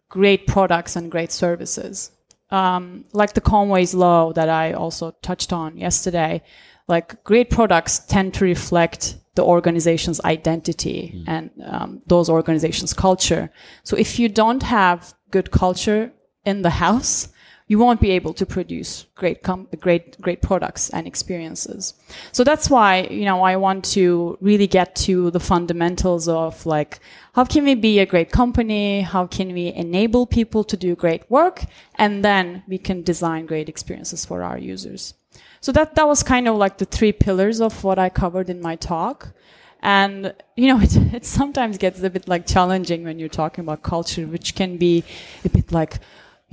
great 0.09 0.47
products 0.47 0.95
and 0.95 1.11
great 1.11 1.31
services. 1.31 2.11
Um, 2.53 3.05
like 3.13 3.33
the 3.33 3.41
Conway's 3.41 3.95
law 3.95 4.31
that 4.33 4.47
I 4.47 4.73
also 4.73 5.15
touched 5.23 5.51
on 5.51 5.75
yesterday, 5.75 6.43
like 6.87 7.23
great 7.23 7.49
products 7.49 7.97
tend 7.97 8.35
to 8.35 8.45
reflect 8.45 9.17
the 9.33 9.43
organization's 9.43 10.21
identity 10.21 11.23
and 11.25 11.49
um, 11.65 12.01
those 12.05 12.29
organizations' 12.29 12.93
culture. 12.93 13.49
So 13.81 13.97
if 13.97 14.19
you 14.19 14.29
don't 14.29 14.61
have 14.61 15.15
good 15.31 15.49
culture 15.49 16.11
in 16.45 16.61
the 16.61 16.69
house, 16.85 17.29
you 17.67 17.79
won't 17.79 18.01
be 18.01 18.11
able 18.11 18.33
to 18.33 18.45
produce 18.45 19.05
great, 19.15 19.41
great, 19.79 20.19
great 20.19 20.41
products 20.41 20.89
and 20.89 21.07
experiences. 21.07 21.93
So 22.31 22.43
that's 22.43 22.69
why, 22.69 23.03
you 23.03 23.25
know, 23.25 23.41
I 23.41 23.55
want 23.55 23.85
to 23.85 24.37
really 24.41 24.67
get 24.67 24.95
to 25.07 25.31
the 25.31 25.39
fundamentals 25.39 26.27
of 26.27 26.65
like, 26.65 26.99
how 27.33 27.45
can 27.45 27.63
we 27.63 27.75
be 27.75 27.99
a 27.99 28.05
great 28.05 28.31
company? 28.31 29.01
How 29.01 29.27
can 29.27 29.53
we 29.53 29.67
enable 29.73 30.25
people 30.25 30.63
to 30.65 30.77
do 30.77 30.95
great 30.95 31.29
work? 31.31 31.63
And 31.95 32.23
then 32.23 32.63
we 32.67 32.77
can 32.77 33.01
design 33.01 33.45
great 33.45 33.69
experiences 33.69 34.25
for 34.25 34.43
our 34.43 34.57
users. 34.57 35.13
So 35.61 35.71
that, 35.71 35.95
that 35.95 36.07
was 36.07 36.23
kind 36.23 36.47
of 36.47 36.57
like 36.57 36.77
the 36.77 36.85
three 36.85 37.13
pillars 37.13 37.61
of 37.61 37.83
what 37.83 37.97
I 37.97 38.09
covered 38.09 38.49
in 38.49 38.61
my 38.61 38.75
talk. 38.75 39.33
And, 39.81 40.33
you 40.55 40.67
know, 40.67 40.79
it, 40.81 40.95
it 41.13 41.25
sometimes 41.25 41.77
gets 41.77 42.03
a 42.03 42.09
bit 42.09 42.27
like 42.27 42.45
challenging 42.45 43.05
when 43.05 43.19
you're 43.19 43.29
talking 43.29 43.63
about 43.63 43.83
culture, 43.83 44.27
which 44.27 44.55
can 44.55 44.77
be 44.77 45.03
a 45.45 45.49
bit 45.49 45.71
like, 45.71 45.99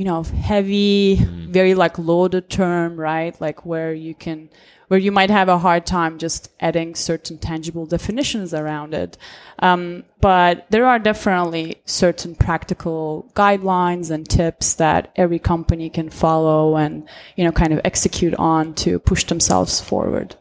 you 0.01 0.07
know, 0.07 0.23
heavy, 0.23 1.17
very 1.51 1.75
like 1.75 1.99
loaded 1.99 2.49
term, 2.49 2.97
right? 2.99 3.39
Like 3.39 3.67
where 3.67 3.93
you 3.93 4.15
can, 4.15 4.49
where 4.89 4.99
you 4.99 5.13
might 5.13 5.29
have 5.29 5.51
a 5.51 5.59
hard 5.59 5.85
time 5.85 6.17
just 6.17 6.51
adding 6.59 6.95
certain 6.95 7.37
tangible 7.37 7.85
definitions 7.85 8.55
around 8.55 8.95
it. 8.95 9.19
Um, 9.59 10.05
but 10.23 10.65
there 10.71 10.87
are 10.87 10.99
definitely 10.99 11.83
certain 11.85 12.35
practical 12.35 13.31
guidelines 13.35 14.11
and 14.11 14.27
tips 14.27 14.73
that 14.77 15.13
every 15.17 15.39
company 15.39 15.91
can 15.91 16.09
follow 16.09 16.77
and, 16.77 17.07
you 17.37 17.45
know, 17.45 17.53
kind 17.53 17.75
of 17.75 17.83
execute 17.85 18.35
on 18.37 18.73
to 18.77 18.99
push 19.01 19.25
themselves 19.25 19.83
forward. 19.83 20.35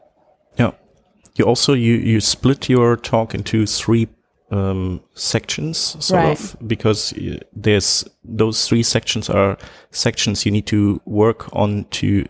Yeah. 0.58 0.72
You 1.36 1.44
also 1.44 1.74
you 1.74 1.96
you 1.96 2.22
split 2.22 2.70
your 2.70 2.96
talk 2.96 3.36
into 3.36 3.66
three 3.66 4.08
um, 4.52 5.02
sections, 5.14 5.78
sort 6.00 6.24
Right. 6.24 6.40
of, 6.40 6.56
because 6.68 7.14
uh, 7.14 7.38
there's 7.56 8.06
those 8.24 8.68
three 8.68 8.84
sections 8.84 9.30
are 9.30 9.58
sections 9.92 10.46
you 10.46 10.52
need 10.52 10.66
to 10.68 11.02
work 11.06 11.48
on 11.54 11.86
to 11.92 12.26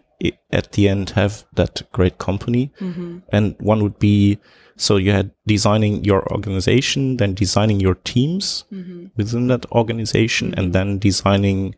at 0.51 0.73
the 0.73 0.89
end 0.89 1.11
have 1.11 1.45
that 1.55 1.81
great 1.93 2.17
company. 2.17 2.71
And 3.31 3.55
one 3.59 3.81
would 3.83 3.99
be 3.99 4.37
so 4.75 4.97
you 4.97 5.11
had 5.11 5.31
designing 5.45 6.03
your 6.05 6.29
organization, 6.31 7.17
then 7.17 7.33
designing 7.35 7.79
your 7.81 7.95
teams 7.95 8.65
within 9.17 9.47
that 9.47 9.65
organization, 9.71 10.53
and 10.57 10.73
then 10.73 10.99
designing 10.99 11.75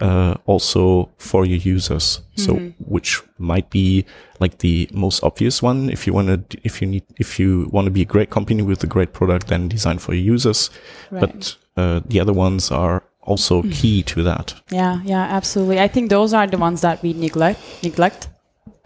uh, 0.00 0.34
also 0.46 1.10
for 1.18 1.46
your 1.46 1.58
users. 1.58 2.20
So, 2.36 2.56
which 2.78 3.22
might 3.38 3.70
be 3.70 4.04
like 4.40 4.58
the 4.58 4.88
most 4.92 5.22
obvious 5.22 5.62
one. 5.62 5.88
If 5.88 6.06
you 6.06 6.12
want 6.12 6.50
to, 6.50 6.58
if 6.64 6.82
you 6.82 6.88
need, 6.88 7.04
if 7.18 7.38
you 7.38 7.68
want 7.70 7.86
to 7.86 7.90
be 7.90 8.02
a 8.02 8.04
great 8.04 8.30
company 8.30 8.62
with 8.62 8.82
a 8.82 8.88
great 8.88 9.12
product, 9.12 9.48
then 9.48 9.68
design 9.68 9.98
for 9.98 10.14
your 10.14 10.24
users. 10.24 10.70
But 11.10 11.56
uh, 11.76 12.00
the 12.06 12.20
other 12.20 12.32
ones 12.32 12.70
are 12.70 13.04
also 13.22 13.62
key 13.62 14.02
to 14.02 14.22
that. 14.22 14.54
Yeah, 14.70 15.00
yeah, 15.04 15.22
absolutely. 15.22 15.80
I 15.80 15.88
think 15.88 16.10
those 16.10 16.34
are 16.34 16.46
the 16.46 16.58
ones 16.58 16.80
that 16.82 17.02
we 17.02 17.12
neglect, 17.12 17.60
neglect 17.82 18.28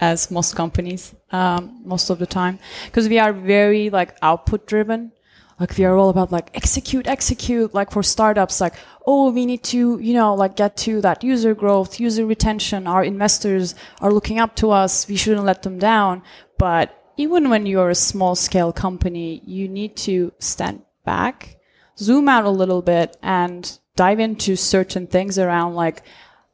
as 0.00 0.30
most 0.30 0.54
companies, 0.54 1.14
um, 1.32 1.80
most 1.84 2.10
of 2.10 2.18
the 2.18 2.26
time, 2.26 2.58
because 2.86 3.08
we 3.08 3.18
are 3.18 3.32
very 3.32 3.90
like 3.90 4.16
output 4.22 4.66
driven. 4.66 5.12
Like 5.60 5.76
we 5.76 5.84
are 5.84 5.96
all 5.96 6.08
about 6.08 6.30
like 6.30 6.50
execute, 6.54 7.06
execute. 7.06 7.74
Like 7.74 7.90
for 7.90 8.02
startups, 8.02 8.60
like 8.60 8.74
oh, 9.06 9.30
we 9.30 9.46
need 9.46 9.64
to, 9.64 9.98
you 9.98 10.14
know, 10.14 10.34
like 10.34 10.56
get 10.56 10.76
to 10.76 11.00
that 11.00 11.24
user 11.24 11.54
growth, 11.54 11.98
user 11.98 12.26
retention. 12.26 12.86
Our 12.86 13.02
investors 13.02 13.74
are 14.00 14.12
looking 14.12 14.38
up 14.38 14.54
to 14.56 14.70
us. 14.70 15.08
We 15.08 15.16
shouldn't 15.16 15.46
let 15.46 15.62
them 15.62 15.78
down. 15.78 16.22
But 16.58 16.94
even 17.16 17.50
when 17.50 17.66
you're 17.66 17.90
a 17.90 17.94
small 17.94 18.34
scale 18.36 18.72
company, 18.72 19.42
you 19.44 19.66
need 19.68 19.96
to 19.96 20.32
stand 20.38 20.82
back, 21.04 21.56
zoom 21.98 22.28
out 22.28 22.44
a 22.44 22.50
little 22.50 22.82
bit, 22.82 23.16
and 23.22 23.78
dive 23.96 24.20
into 24.20 24.54
certain 24.54 25.06
things 25.08 25.38
around 25.38 25.74
like 25.74 26.02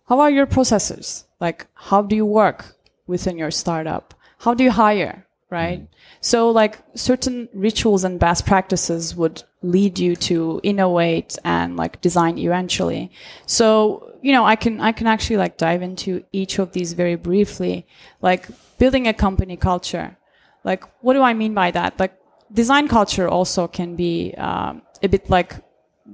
how 0.08 0.20
are 0.20 0.30
your 0.30 0.46
processes? 0.46 1.24
Like 1.40 1.66
how 1.74 2.00
do 2.02 2.16
you 2.16 2.24
work 2.24 2.76
within 3.06 3.36
your 3.36 3.50
startup? 3.50 4.14
How 4.38 4.54
do 4.54 4.64
you 4.64 4.70
hire? 4.70 5.23
Right. 5.54 5.86
So 6.20 6.50
like 6.50 6.82
certain 6.94 7.48
rituals 7.54 8.02
and 8.02 8.18
best 8.18 8.44
practices 8.44 9.14
would 9.14 9.44
lead 9.62 10.00
you 10.00 10.16
to 10.16 10.60
innovate 10.64 11.38
and 11.44 11.76
like 11.76 12.00
design 12.00 12.38
eventually. 12.38 13.12
So, 13.46 14.16
you 14.20 14.32
know, 14.32 14.44
I 14.44 14.56
can 14.56 14.80
I 14.80 14.90
can 14.90 15.06
actually 15.06 15.36
like 15.36 15.56
dive 15.56 15.80
into 15.80 16.24
each 16.32 16.58
of 16.58 16.72
these 16.72 16.92
very 16.94 17.14
briefly. 17.14 17.86
Like 18.20 18.48
building 18.78 19.06
a 19.06 19.14
company 19.14 19.56
culture. 19.56 20.16
Like 20.64 20.82
what 21.02 21.14
do 21.14 21.22
I 21.22 21.34
mean 21.34 21.54
by 21.54 21.70
that? 21.70 22.00
Like 22.00 22.18
design 22.52 22.88
culture 22.88 23.28
also 23.28 23.68
can 23.68 23.94
be 23.94 24.34
um, 24.36 24.82
a 25.04 25.08
bit 25.08 25.30
like 25.30 25.54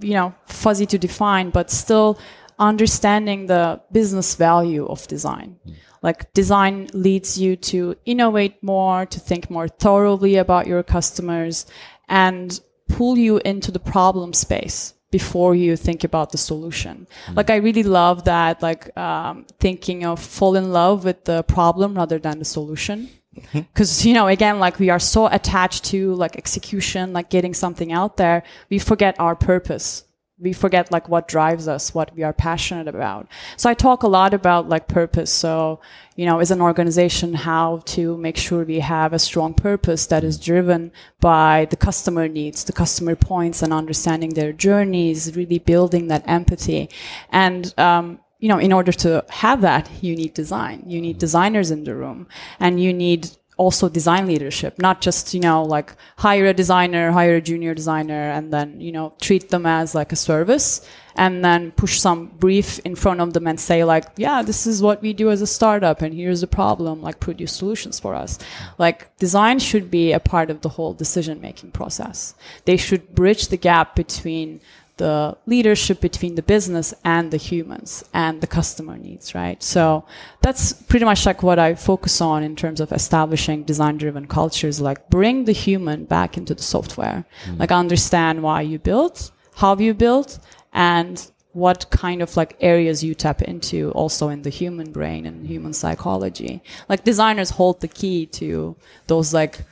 you 0.02 0.12
know 0.12 0.34
fuzzy 0.44 0.84
to 0.84 0.98
define, 0.98 1.48
but 1.48 1.70
still 1.70 2.18
understanding 2.60 3.46
the 3.46 3.80
business 3.90 4.36
value 4.36 4.86
of 4.86 5.08
design. 5.08 5.56
Like 6.02 6.32
design 6.32 6.88
leads 6.92 7.38
you 7.38 7.56
to 7.56 7.96
innovate 8.04 8.62
more, 8.62 9.06
to 9.06 9.18
think 9.20 9.50
more 9.50 9.68
thoroughly 9.68 10.36
about 10.36 10.66
your 10.66 10.82
customers 10.82 11.66
and 12.08 12.60
pull 12.88 13.18
you 13.18 13.38
into 13.38 13.70
the 13.70 13.78
problem 13.78 14.32
space 14.32 14.94
before 15.10 15.54
you 15.54 15.76
think 15.76 16.04
about 16.04 16.30
the 16.30 16.38
solution. 16.38 17.06
Like 17.34 17.50
I 17.50 17.56
really 17.56 17.82
love 17.82 18.24
that, 18.24 18.62
like 18.62 18.96
um, 18.96 19.46
thinking 19.58 20.04
of 20.04 20.20
fall 20.20 20.54
in 20.56 20.72
love 20.72 21.04
with 21.04 21.24
the 21.24 21.42
problem 21.42 21.94
rather 21.96 22.18
than 22.18 22.38
the 22.38 22.44
solution. 22.44 23.08
Because 23.52 24.04
you 24.04 24.12
know, 24.12 24.26
again, 24.26 24.58
like 24.58 24.78
we 24.80 24.90
are 24.90 24.98
so 24.98 25.26
attached 25.26 25.84
to 25.86 26.14
like 26.14 26.36
execution, 26.36 27.12
like 27.12 27.30
getting 27.30 27.54
something 27.54 27.92
out 27.92 28.16
there, 28.16 28.42
we 28.70 28.78
forget 28.78 29.14
our 29.20 29.36
purpose 29.36 30.04
we 30.40 30.52
forget 30.52 30.90
like 30.90 31.08
what 31.08 31.28
drives 31.28 31.68
us 31.68 31.94
what 31.94 32.14
we 32.16 32.22
are 32.22 32.32
passionate 32.32 32.88
about. 32.88 33.28
So 33.56 33.68
i 33.68 33.74
talk 33.74 34.02
a 34.02 34.08
lot 34.08 34.32
about 34.34 34.68
like 34.68 34.88
purpose. 34.88 35.30
So 35.30 35.80
you 36.16 36.26
know 36.26 36.38
as 36.38 36.50
an 36.50 36.60
organization 36.60 37.34
how 37.34 37.82
to 37.86 38.16
make 38.16 38.36
sure 38.36 38.64
we 38.64 38.80
have 38.80 39.12
a 39.12 39.18
strong 39.18 39.54
purpose 39.54 40.06
that 40.06 40.24
is 40.24 40.38
driven 40.38 40.92
by 41.20 41.66
the 41.70 41.76
customer 41.76 42.26
needs 42.28 42.64
the 42.64 42.72
customer 42.72 43.14
points 43.14 43.62
and 43.62 43.72
understanding 43.72 44.30
their 44.30 44.52
journeys 44.52 45.36
really 45.36 45.58
building 45.58 46.08
that 46.08 46.24
empathy. 46.26 46.88
And 47.30 47.72
um, 47.78 48.20
you 48.38 48.48
know 48.48 48.58
in 48.58 48.72
order 48.72 48.92
to 48.92 49.24
have 49.28 49.60
that 49.60 49.90
you 50.00 50.16
need 50.16 50.34
design. 50.34 50.82
You 50.86 51.00
need 51.00 51.18
designers 51.18 51.70
in 51.70 51.84
the 51.84 51.94
room. 51.94 52.26
And 52.58 52.80
you 52.80 52.92
need 52.92 53.28
also 53.60 53.90
design 53.90 54.26
leadership, 54.26 54.78
not 54.78 55.02
just, 55.02 55.34
you 55.34 55.40
know, 55.40 55.62
like 55.62 55.94
hire 56.16 56.46
a 56.46 56.54
designer, 56.54 57.12
hire 57.12 57.36
a 57.36 57.42
junior 57.42 57.74
designer 57.74 58.30
and 58.30 58.50
then, 58.50 58.80
you 58.80 58.90
know, 58.90 59.12
treat 59.20 59.50
them 59.50 59.66
as 59.66 59.94
like 59.94 60.12
a 60.12 60.16
service 60.16 60.88
and 61.14 61.44
then 61.44 61.70
push 61.72 62.00
some 62.00 62.28
brief 62.38 62.78
in 62.86 62.94
front 62.96 63.20
of 63.20 63.34
them 63.34 63.46
and 63.46 63.60
say 63.60 63.84
like, 63.84 64.06
yeah, 64.16 64.40
this 64.40 64.66
is 64.66 64.80
what 64.80 65.02
we 65.02 65.12
do 65.12 65.30
as 65.30 65.42
a 65.42 65.46
startup 65.46 66.00
and 66.00 66.14
here's 66.14 66.40
the 66.40 66.46
problem, 66.46 67.02
like 67.02 67.20
produce 67.20 67.52
solutions 67.52 68.00
for 68.00 68.14
us. 68.14 68.38
Like 68.78 69.14
design 69.18 69.58
should 69.58 69.90
be 69.90 70.12
a 70.12 70.20
part 70.20 70.48
of 70.48 70.62
the 70.62 70.70
whole 70.70 70.94
decision 70.94 71.42
making 71.42 71.72
process. 71.72 72.34
They 72.64 72.78
should 72.78 73.14
bridge 73.14 73.48
the 73.48 73.58
gap 73.58 73.94
between 73.94 74.62
the 75.00 75.34
leadership 75.46 75.98
between 76.00 76.34
the 76.34 76.42
business 76.42 76.92
and 77.04 77.30
the 77.30 77.38
humans 77.38 78.04
and 78.12 78.42
the 78.42 78.46
customer 78.46 78.98
needs, 78.98 79.34
right? 79.34 79.62
So 79.62 80.04
that's 80.42 80.74
pretty 80.90 81.06
much 81.06 81.24
like 81.24 81.42
what 81.42 81.58
I 81.58 81.74
focus 81.74 82.20
on 82.20 82.42
in 82.42 82.54
terms 82.54 82.80
of 82.80 82.92
establishing 82.92 83.64
design 83.64 83.96
driven 83.96 84.26
cultures, 84.26 84.78
like 84.78 85.08
bring 85.08 85.46
the 85.46 85.58
human 85.66 86.04
back 86.04 86.36
into 86.36 86.54
the 86.54 86.62
software, 86.62 87.24
mm. 87.46 87.58
like 87.58 87.72
understand 87.72 88.42
why 88.42 88.60
you 88.60 88.78
built, 88.78 89.30
how 89.54 89.74
you 89.76 89.94
built, 89.94 90.38
and 90.74 91.16
what 91.52 91.88
kind 91.90 92.20
of 92.20 92.36
like 92.36 92.56
areas 92.60 93.02
you 93.02 93.14
tap 93.14 93.40
into 93.40 93.90
also 93.92 94.28
in 94.28 94.42
the 94.42 94.50
human 94.50 94.92
brain 94.92 95.24
and 95.24 95.46
human 95.46 95.72
psychology. 95.72 96.62
Like 96.90 97.04
designers 97.04 97.50
hold 97.50 97.80
the 97.80 97.88
key 97.88 98.26
to 98.40 98.76
those 99.06 99.32
like, 99.32 99.64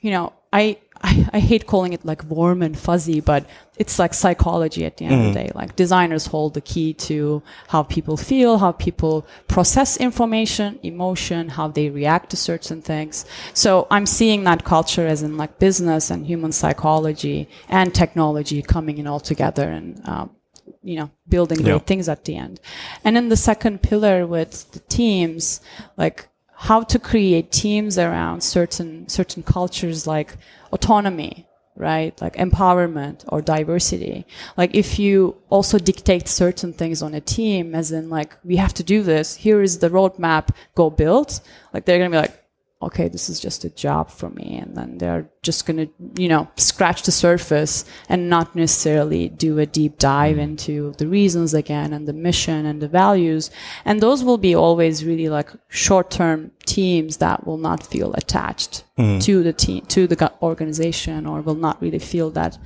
you 0.00 0.10
know, 0.10 0.32
I, 0.52 0.78
I, 1.04 1.28
I 1.34 1.38
hate 1.38 1.66
calling 1.66 1.92
it 1.92 2.04
like 2.04 2.22
warm 2.30 2.62
and 2.62 2.76
fuzzy, 2.78 3.20
but 3.20 3.44
it's 3.76 3.98
like 3.98 4.14
psychology 4.14 4.86
at 4.86 4.96
the 4.96 5.04
end 5.04 5.14
of 5.14 5.34
the 5.34 5.40
day. 5.40 5.50
Like 5.54 5.76
designers 5.76 6.26
hold 6.26 6.54
the 6.54 6.62
key 6.62 6.94
to 7.08 7.42
how 7.68 7.82
people 7.82 8.16
feel, 8.16 8.56
how 8.58 8.72
people 8.72 9.26
process 9.46 9.98
information, 9.98 10.78
emotion, 10.82 11.48
how 11.50 11.68
they 11.68 11.90
react 11.90 12.30
to 12.30 12.36
certain 12.36 12.80
things. 12.80 13.26
So 13.52 13.86
I'm 13.90 14.06
seeing 14.06 14.44
that 14.44 14.64
culture 14.64 15.06
as 15.06 15.22
in 15.22 15.36
like 15.36 15.58
business 15.58 16.10
and 16.10 16.24
human 16.26 16.52
psychology 16.52 17.48
and 17.68 17.94
technology 17.94 18.62
coming 18.62 18.96
in 18.98 19.06
all 19.06 19.20
together 19.20 19.68
and, 19.68 20.00
um, 20.08 20.30
you 20.82 20.96
know, 20.96 21.10
building 21.28 21.58
Yeah. 21.60 21.64
great 21.64 21.86
things 21.86 22.08
at 22.08 22.24
the 22.24 22.36
end. 22.36 22.60
And 23.04 23.14
then 23.16 23.28
the 23.28 23.36
second 23.36 23.82
pillar 23.82 24.26
with 24.26 24.70
the 24.72 24.80
teams, 24.80 25.60
like 25.98 26.28
how 26.64 26.82
to 26.82 26.98
create 26.98 27.52
teams 27.52 27.98
around 27.98 28.40
certain 28.42 29.06
certain 29.08 29.42
cultures 29.42 30.06
like 30.06 30.36
autonomy 30.72 31.46
right? 31.76 32.20
Like 32.20 32.34
empowerment 32.36 33.24
or 33.28 33.42
diversity. 33.42 34.24
Like 34.56 34.76
if 34.76 34.98
you 34.98 35.36
also 35.50 35.76
dictate 35.76 36.28
certain 36.28 36.72
things 36.72 37.02
on 37.02 37.14
a 37.14 37.20
team 37.20 37.74
as 37.74 37.90
in 37.90 38.10
like 38.10 38.36
we 38.44 38.56
have 38.56 38.74
to 38.74 38.84
do 38.84 39.02
this 39.02 39.34
here 39.34 39.60
is 39.60 39.78
the 39.78 39.88
roadmap 39.88 40.50
go 40.76 40.88
build 40.88 41.40
like 41.72 41.84
they're 41.84 41.98
gonna 41.98 42.10
be 42.10 42.16
like 42.16 42.43
okay, 42.82 43.08
this 43.08 43.28
is 43.28 43.40
just 43.40 43.64
a 43.64 43.70
job 43.70 44.10
for 44.10 44.28
me. 44.30 44.58
And 44.58 44.76
then 44.76 44.98
they're 44.98 45.28
just 45.42 45.66
going 45.66 45.76
to, 45.78 45.88
you 46.20 46.28
know, 46.28 46.48
scratch 46.56 47.02
the 47.02 47.12
surface 47.12 47.84
and 48.08 48.28
not 48.28 48.54
necessarily 48.54 49.28
do 49.28 49.58
a 49.58 49.66
deep 49.66 49.98
dive 49.98 50.36
mm. 50.36 50.40
into 50.40 50.92
the 50.98 51.06
reasons 51.06 51.54
again 51.54 51.92
and 51.92 52.06
the 52.06 52.12
mission 52.12 52.66
and 52.66 52.82
the 52.82 52.88
values. 52.88 53.50
And 53.84 54.00
those 54.00 54.22
will 54.22 54.38
be 54.38 54.54
always 54.54 55.04
really 55.04 55.28
like 55.28 55.50
short 55.68 56.10
term 56.10 56.50
teams 56.66 57.18
that 57.18 57.46
will 57.46 57.58
not 57.58 57.82
feel 57.86 58.12
attached 58.14 58.84
mm. 58.98 59.22
to 59.22 59.42
the 59.42 59.52
team, 59.52 59.86
to 59.86 60.06
the 60.06 60.32
organization 60.42 61.26
or 61.26 61.40
will 61.40 61.54
not 61.54 61.80
really 61.80 61.98
feel 61.98 62.30
that 62.32 62.58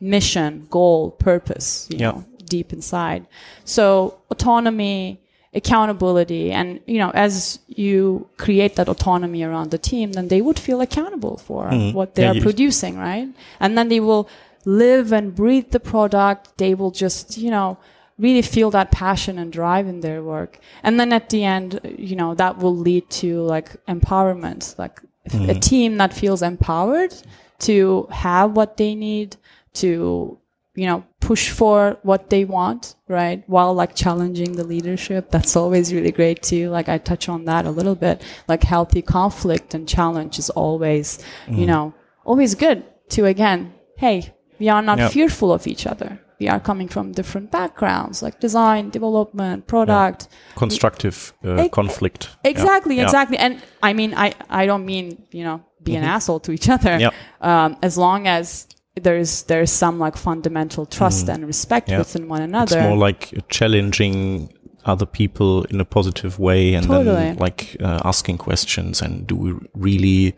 mission, 0.00 0.66
goal, 0.70 1.12
purpose, 1.12 1.86
you 1.90 1.98
Yeah. 1.98 2.10
know, 2.10 2.24
deep 2.44 2.72
inside. 2.72 3.26
So 3.64 4.18
autonomy, 4.30 5.21
accountability. 5.54 6.50
And 6.52 6.80
you 6.86 6.98
know 6.98 7.10
as 7.10 7.58
you 7.68 8.28
create 8.38 8.76
that 8.76 8.88
autonomy 8.88 9.42
around 9.42 9.70
the 9.70 9.78
team 9.78 10.12
then 10.12 10.28
they 10.28 10.40
would 10.40 10.58
feel 10.58 10.80
accountable 10.80 11.36
for 11.38 11.66
mm-hmm. 11.66 11.96
what 11.96 12.14
they 12.14 12.22
Yeah, 12.22 12.32
are 12.32 12.40
producing 12.40 12.98
right? 12.98 13.28
And 13.60 13.76
then 13.76 13.88
they 13.88 14.00
will 14.00 14.28
live 14.64 15.12
and 15.12 15.34
breathe 15.34 15.70
the 15.70 15.80
product. 15.80 16.56
They 16.58 16.74
will 16.74 16.90
just 16.90 17.36
you 17.36 17.50
know 17.50 17.78
really 18.18 18.42
feel 18.42 18.70
that 18.70 18.92
passion 18.92 19.38
and 19.38 19.52
drive 19.52 19.86
in 19.88 20.00
their 20.00 20.22
work. 20.22 20.58
And 20.82 20.98
then 20.98 21.12
at 21.12 21.28
the 21.30 21.44
end 21.44 21.80
you 21.98 22.16
know 22.16 22.34
that 22.34 22.58
will 22.58 22.76
lead 22.76 23.08
to 23.22 23.42
like 23.42 23.84
empowerment 23.86 24.78
like 24.78 25.00
if 25.24 25.34
a 25.34 25.36
mm-hmm. 25.36 25.60
team 25.60 25.98
that 25.98 26.12
feels 26.12 26.42
empowered 26.42 27.14
to 27.60 28.08
have 28.10 28.56
what 28.56 28.76
they 28.76 28.94
need 28.94 29.36
to 29.74 30.38
you 30.74 30.86
know 30.86 31.04
push 31.20 31.50
for 31.50 31.98
what 32.02 32.30
they 32.30 32.44
want 32.44 32.94
right 33.08 33.44
while 33.46 33.74
like 33.74 33.94
challenging 33.94 34.52
the 34.56 34.64
leadership 34.64 35.30
that's 35.30 35.54
always 35.56 35.92
really 35.92 36.10
great 36.12 36.42
too 36.42 36.70
like 36.70 36.88
i 36.88 36.96
touch 36.98 37.28
on 37.28 37.44
that 37.44 37.64
a 37.66 37.70
little 37.70 37.94
bit 37.94 38.22
like 38.48 38.62
healthy 38.62 39.02
conflict 39.02 39.74
and 39.74 39.88
challenge 39.88 40.38
is 40.38 40.48
always 40.50 41.18
you 41.48 41.66
know 41.66 41.92
always 42.24 42.54
good 42.54 42.82
to 43.08 43.26
again 43.26 43.72
hey 43.98 44.32
we 44.58 44.68
are 44.68 44.82
not 44.82 44.98
Yeah. 44.98 45.08
fearful 45.08 45.52
of 45.52 45.66
each 45.66 45.86
other 45.86 46.18
we 46.40 46.48
are 46.48 46.58
coming 46.58 46.88
from 46.88 47.12
different 47.12 47.50
backgrounds 47.52 48.22
like 48.22 48.40
design 48.40 48.90
development 48.90 49.66
product 49.66 50.28
constructive 50.56 51.32
uh, 51.44 51.54
Ex- 51.64 51.74
conflict. 51.74 52.30
Yeah. 52.44 52.50
Exactly, 52.50 52.96
Yeah. 52.96 53.04
exactly. 53.04 53.38
And 53.38 53.62
I 53.80 53.92
mean, 53.92 54.12
I, 54.14 54.34
I 54.50 54.66
don't 54.66 54.84
mean, 54.84 55.22
you 55.30 55.44
know, 55.44 55.62
be 55.84 55.94
an 55.94 56.02
asshole 56.02 56.40
to 56.40 56.50
each 56.52 56.68
other. 56.68 56.98
Yeah. 56.98 57.10
Um, 57.40 57.76
as 57.80 57.96
long 57.96 58.26
as 58.26 58.66
there's, 58.94 59.44
there's 59.44 59.70
some 59.70 59.98
like 59.98 60.16
fundamental 60.16 60.86
trust 60.86 61.28
and 61.28 61.46
respect 61.46 61.88
Yeah. 61.88 61.98
within 61.98 62.28
one 62.28 62.42
another. 62.42 62.78
It's 62.78 62.86
more 62.88 62.96
like 62.96 63.32
challenging 63.48 64.52
other 64.84 65.06
people 65.06 65.64
in 65.64 65.80
a 65.80 65.84
positive 65.84 66.38
way 66.38 66.74
and 66.74 66.86
Totally. 66.86 67.14
then 67.14 67.36
like 67.36 67.76
uh, 67.80 68.00
asking 68.04 68.38
questions 68.38 69.00
and 69.00 69.26
do 69.26 69.36
we 69.36 69.54
really 69.74 70.34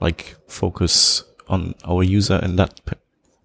like 0.00 0.36
focus 0.48 1.24
on 1.48 1.74
our 1.84 2.02
user 2.02 2.38
in 2.42 2.56
that 2.56 2.84
p- 2.84 2.94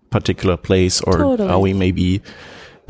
particular 0.10 0.58
place 0.58 1.00
or 1.02 1.18
Totally. 1.18 1.50
are 1.50 1.60
we 1.60 1.74
maybe 1.74 2.22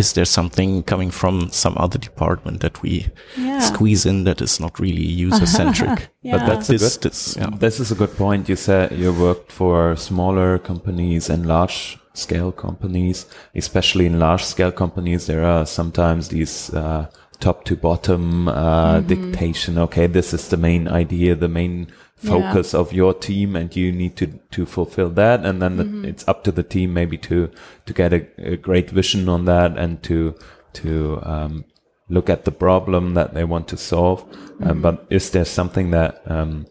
is 0.01 0.13
there 0.13 0.25
something 0.25 0.83
coming 0.91 1.11
from 1.11 1.35
some 1.51 1.75
other 1.83 1.99
department 2.09 2.57
that 2.61 2.75
we 2.83 2.93
Yeah. 3.37 3.59
squeeze 3.71 4.03
in 4.11 4.23
that 4.25 4.41
is 4.41 4.59
not 4.59 4.79
really 4.79 5.07
user 5.27 5.45
centric 5.59 5.99
Yeah. 6.23 6.37
but 6.37 6.45
that's 6.47 6.69
a 6.69 6.73
this, 6.73 6.97
good- 6.97 7.11
this 7.11 7.35
yeah. 7.39 7.49
This 7.65 7.79
is 7.79 7.91
a 7.91 7.95
good 8.01 8.13
point. 8.17 8.49
You 8.49 8.55
said 8.57 8.91
you 9.01 9.13
worked 9.13 9.51
for 9.51 9.95
smaller 9.95 10.59
companies 10.59 11.29
and 11.29 11.45
large 11.45 11.97
scale 12.13 12.51
companies. 12.51 13.25
Especially 13.55 14.05
in 14.05 14.19
large 14.19 14.43
scale 14.43 14.71
companies, 14.71 15.25
there 15.25 15.43
are 15.53 15.65
sometimes 15.65 16.27
these 16.27 16.73
uh, 16.73 17.05
top 17.39 17.63
to 17.65 17.75
bottom 17.75 18.47
uh, 18.47 18.99
dictation. 19.01 19.77
Okay, 19.77 20.07
this 20.07 20.33
is 20.33 20.47
the 20.49 20.57
main 20.57 20.87
idea, 20.87 21.35
the 21.35 21.47
main 21.49 21.87
focus 22.21 22.73
of 22.73 22.93
your 22.93 23.13
team, 23.13 23.55
and 23.55 23.75
you 23.75 23.91
need 23.91 24.15
to 24.17 24.27
to 24.51 24.65
fulfill 24.65 25.09
that. 25.09 25.45
And 25.45 25.61
then 25.61 25.77
the- 25.77 26.07
it's 26.09 26.27
up 26.27 26.43
to 26.43 26.51
the 26.51 26.63
team 26.63 26.93
maybe 26.93 27.17
to 27.17 27.49
to 27.85 27.93
get 27.93 28.13
a, 28.13 28.21
a 28.37 28.57
great 28.57 28.89
vision 28.91 29.29
on 29.29 29.45
that 29.45 29.77
and 29.77 30.01
to 30.03 30.35
to 30.73 31.19
um, 31.23 31.63
look 32.09 32.29
at 32.29 32.43
the 32.45 32.51
problem 32.51 33.13
that 33.13 33.33
they 33.33 33.43
want 33.43 33.67
to 33.67 33.77
solve. 33.77 34.23
Um, 34.63 34.81
but 34.81 35.05
is 35.09 35.29
there 35.31 35.45
something 35.45 35.91
that 35.91 36.21
um, 36.27 36.65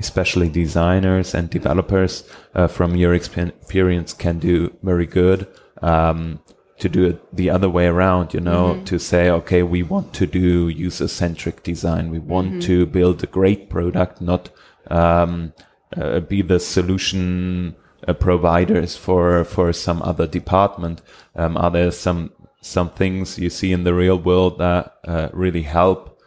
especially 0.00 0.48
designers 0.48 1.34
and 1.34 1.48
developers 1.50 2.24
uh, 2.54 2.66
from 2.66 2.96
your 2.96 3.14
experience 3.14 4.12
can 4.12 4.38
do 4.38 4.70
very 4.82 5.06
good 5.06 5.46
um, 5.82 6.38
to 6.78 6.88
do 6.88 7.04
it 7.06 7.36
the 7.36 7.48
other 7.48 7.68
way 7.70 7.86
around 7.86 8.34
you 8.34 8.40
know 8.40 8.74
to 8.84 8.98
say 8.98 9.30
okay 9.30 9.62
we 9.62 9.82
want 9.82 10.12
to 10.12 10.26
do 10.26 10.68
user 10.68 11.08
centric 11.08 11.62
design. 11.62 12.10
We 12.10 12.18
want 12.18 12.62
to 12.62 12.84
build 12.86 13.22
a 13.22 13.26
great 13.26 13.70
product 13.70 14.20
not 14.20 14.50
um, 14.88 15.52
uh, 15.96 16.20
be 16.20 16.42
the 16.42 16.60
solution 16.60 17.74
uh, 18.06 18.12
providers 18.12 18.96
for 18.96 19.44
for 19.44 19.72
some 19.72 20.02
other 20.02 20.26
department. 20.26 21.02
Um, 21.34 21.56
are 21.56 21.70
there 21.70 21.90
some 21.90 22.32
some 22.60 22.90
things 22.90 23.38
you 23.38 23.50
see 23.50 23.72
in 23.72 23.84
the 23.84 23.94
real 23.94 24.18
world 24.18 24.58
that 24.58 24.96
uh, 25.04 25.28
really 25.32 25.62
help 25.62 26.20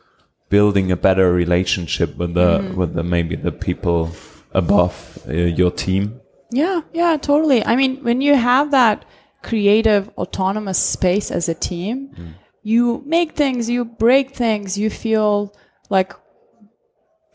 building 0.49 0.91
a 0.91 0.95
better 0.95 1.31
relationship 1.31 2.15
with 2.17 2.33
the 2.33 2.73
with 2.75 2.93
the 2.93 3.03
maybe 3.03 3.35
the 3.35 3.51
people 3.51 4.11
above 4.53 5.19
uh, 5.27 5.33
your 5.33 5.71
team? 5.71 6.21
Yeah, 6.51 6.81
yeah, 6.93 7.17
totally. 7.17 7.63
I 7.63 7.75
mean, 7.75 8.03
when 8.03 8.21
you 8.21 8.35
have 8.35 8.71
that 8.71 9.05
creative, 9.43 10.09
autonomous 10.17 10.79
space 10.79 11.29
as 11.29 11.47
a 11.47 11.53
team, 11.53 12.35
you 12.63 13.03
make 13.05 13.33
things, 13.33 13.69
you 13.69 13.85
break 13.85 14.35
things, 14.35 14.77
you 14.77 14.89
feel 14.89 15.55
like 15.89 16.13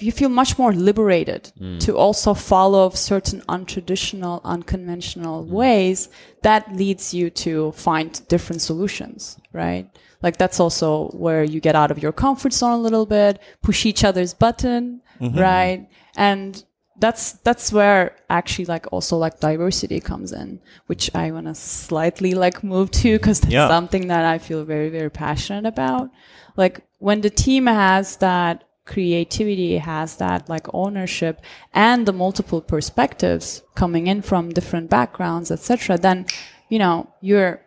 you 0.05 0.13
feel 0.13 0.29
much 0.29 0.59
more 0.59 0.73
liberated 0.73 1.43
mm. 1.59 1.81
to 1.81 1.97
also 1.97 2.35
follow 2.35 2.91
certain 2.91 3.41
untraditional, 3.57 4.41
unconventional 4.45 5.45
mm. 5.45 5.49
ways 5.49 6.09
that 6.43 6.63
leads 6.75 7.15
you 7.15 7.31
to 7.31 7.73
find 7.73 8.27
different 8.29 8.61
solutions, 8.61 9.39
right? 9.53 9.89
Like 10.23 10.37
that's 10.37 10.61
also 10.61 11.09
where 11.25 11.45
you 11.45 11.61
get 11.61 11.75
out 11.75 11.91
of 11.91 11.99
your 12.03 12.13
comfort 12.13 12.53
zone 12.53 12.73
a 12.73 12.83
little 12.87 13.07
bit, 13.07 13.41
push 13.63 13.87
each 13.87 14.05
other's 14.05 14.35
button, 14.35 15.01
mm-hmm. 15.21 15.39
right? 15.39 15.89
And 16.17 16.63
that's 16.97 17.33
that's 17.47 17.73
where 17.73 18.17
actually 18.31 18.67
like 18.67 18.87
also 18.93 19.17
like 19.17 19.41
diversity 19.41 19.99
comes 20.01 20.31
in 20.33 20.61
which 20.87 21.11
i 21.13 21.29
want 21.33 21.45
to 21.45 21.55
slightly 21.55 22.35
like 22.35 22.63
move 22.63 22.89
to 22.89 23.19
because 23.19 23.41
that's 23.41 23.53
Yeah. 23.53 23.67
something 23.67 24.07
that 24.07 24.25
i 24.25 24.39
feel 24.39 24.65
very 24.65 24.91
very 24.91 25.11
passionate 25.11 25.67
about 25.67 26.09
like 26.57 26.83
when 26.99 27.21
the 27.21 27.31
team 27.31 27.67
has 27.67 28.17
that 28.19 28.63
creativity 28.87 29.79
has 29.79 30.17
that 30.17 30.49
like 30.49 30.67
ownership 30.75 31.41
and 31.73 32.07
the 32.07 32.13
multiple 32.13 32.61
perspectives 32.61 33.63
coming 33.75 34.07
in 34.07 34.21
from 34.21 34.51
different 34.51 34.91
backgrounds 34.91 35.51
etc 35.51 35.97
then 35.97 36.27
you 36.69 36.79
know 36.79 37.09
you're 37.21 37.65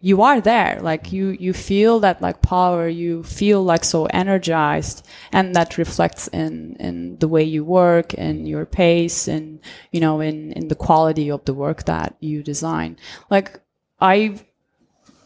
you 0.00 0.22
are 0.22 0.40
there. 0.40 0.78
Like 0.80 1.12
you 1.12 1.28
you 1.30 1.52
feel 1.52 2.00
that 2.00 2.20
like 2.20 2.42
power 2.42 2.88
you 2.88 3.22
feel 3.22 3.62
like 3.62 3.84
so 3.84 4.06
energized 4.06 5.06
and 5.32 5.54
that 5.56 5.78
reflects 5.78 6.28
in 6.28 6.76
in 6.78 7.18
the 7.18 7.28
way 7.28 7.42
you 7.42 7.64
work 7.64 8.14
in 8.14 8.46
your 8.46 8.66
pace 8.66 9.26
and 9.26 9.58
you 9.90 10.00
know 10.00 10.20
in 10.20 10.52
in 10.52 10.68
the 10.68 10.74
quality 10.74 11.30
of 11.30 11.44
the 11.44 11.54
work 11.54 11.84
that 11.84 12.14
you 12.20 12.42
design. 12.42 12.98
Like 13.30 13.60
i 14.00 14.38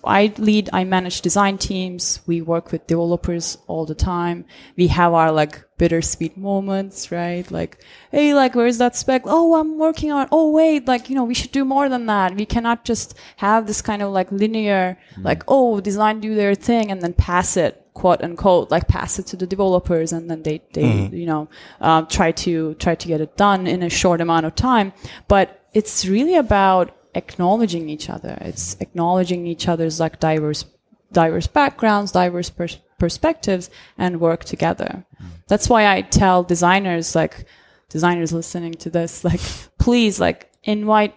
I 0.04 0.32
lead, 0.38 0.70
I 0.72 0.84
manage 0.84 1.20
design 1.20 1.58
teams. 1.58 2.20
We 2.26 2.40
work 2.42 2.72
with 2.72 2.86
developers 2.86 3.58
all 3.66 3.86
the 3.86 3.94
time. 3.94 4.44
We 4.76 4.86
have 4.88 5.12
our 5.12 5.32
like 5.32 5.64
bittersweet 5.78 6.36
moments, 6.36 7.10
right? 7.10 7.50
Like, 7.50 7.78
hey, 8.10 8.34
like, 8.34 8.54
where's 8.54 8.78
that 8.78 8.96
spec? 8.96 9.22
Oh, 9.24 9.54
I'm 9.54 9.78
working 9.78 10.12
on, 10.12 10.28
oh, 10.30 10.50
wait, 10.50 10.86
like, 10.86 11.08
you 11.08 11.14
know, 11.14 11.24
we 11.24 11.32
should 11.32 11.52
do 11.52 11.64
more 11.64 11.88
than 11.88 12.04
that. 12.06 12.34
We 12.34 12.44
cannot 12.44 12.84
just 12.84 13.16
have 13.36 13.66
this 13.66 13.80
kind 13.80 14.02
of 14.02 14.12
like 14.12 14.30
linear, 14.30 14.98
like, 15.18 15.42
oh, 15.48 15.80
design 15.80 16.20
do 16.20 16.34
their 16.34 16.54
thing 16.54 16.90
and 16.90 17.00
then 17.00 17.14
pass 17.14 17.56
it, 17.56 17.82
quote 17.94 18.22
unquote, 18.22 18.70
like 18.70 18.88
pass 18.88 19.18
it 19.18 19.26
to 19.28 19.36
the 19.36 19.46
developers 19.46 20.12
and 20.12 20.30
then 20.30 20.42
they, 20.42 20.60
they, 20.74 21.08
you 21.12 21.24
know, 21.24 21.48
um, 21.80 22.06
try 22.08 22.30
to, 22.32 22.74
try 22.74 22.94
to 22.94 23.08
get 23.08 23.22
it 23.22 23.38
done 23.38 23.66
in 23.66 23.82
a 23.82 23.88
short 23.88 24.20
amount 24.20 24.44
of 24.44 24.54
time. 24.54 24.92
But 25.28 25.64
it's 25.72 26.04
really 26.04 26.36
about 26.36 26.94
acknowledging 27.14 27.88
each 27.88 28.08
other. 28.10 28.36
It's 28.40 28.76
acknowledging 28.80 29.46
each 29.46 29.68
other's 29.68 30.00
like 30.00 30.20
diverse, 30.20 30.64
diverse 31.12 31.46
backgrounds, 31.46 32.12
diverse 32.12 32.50
pers- 32.50 32.78
perspectives, 32.98 33.70
and 33.98 34.20
work 34.20 34.44
together. 34.44 35.04
That's 35.48 35.68
why 35.68 35.86
I 35.92 36.02
tell 36.02 36.42
designers, 36.42 37.14
like 37.14 37.44
designers 37.88 38.32
listening 38.32 38.74
to 38.74 38.90
this, 38.90 39.24
like 39.24 39.40
please, 39.78 40.20
like 40.20 40.50
invite 40.64 41.14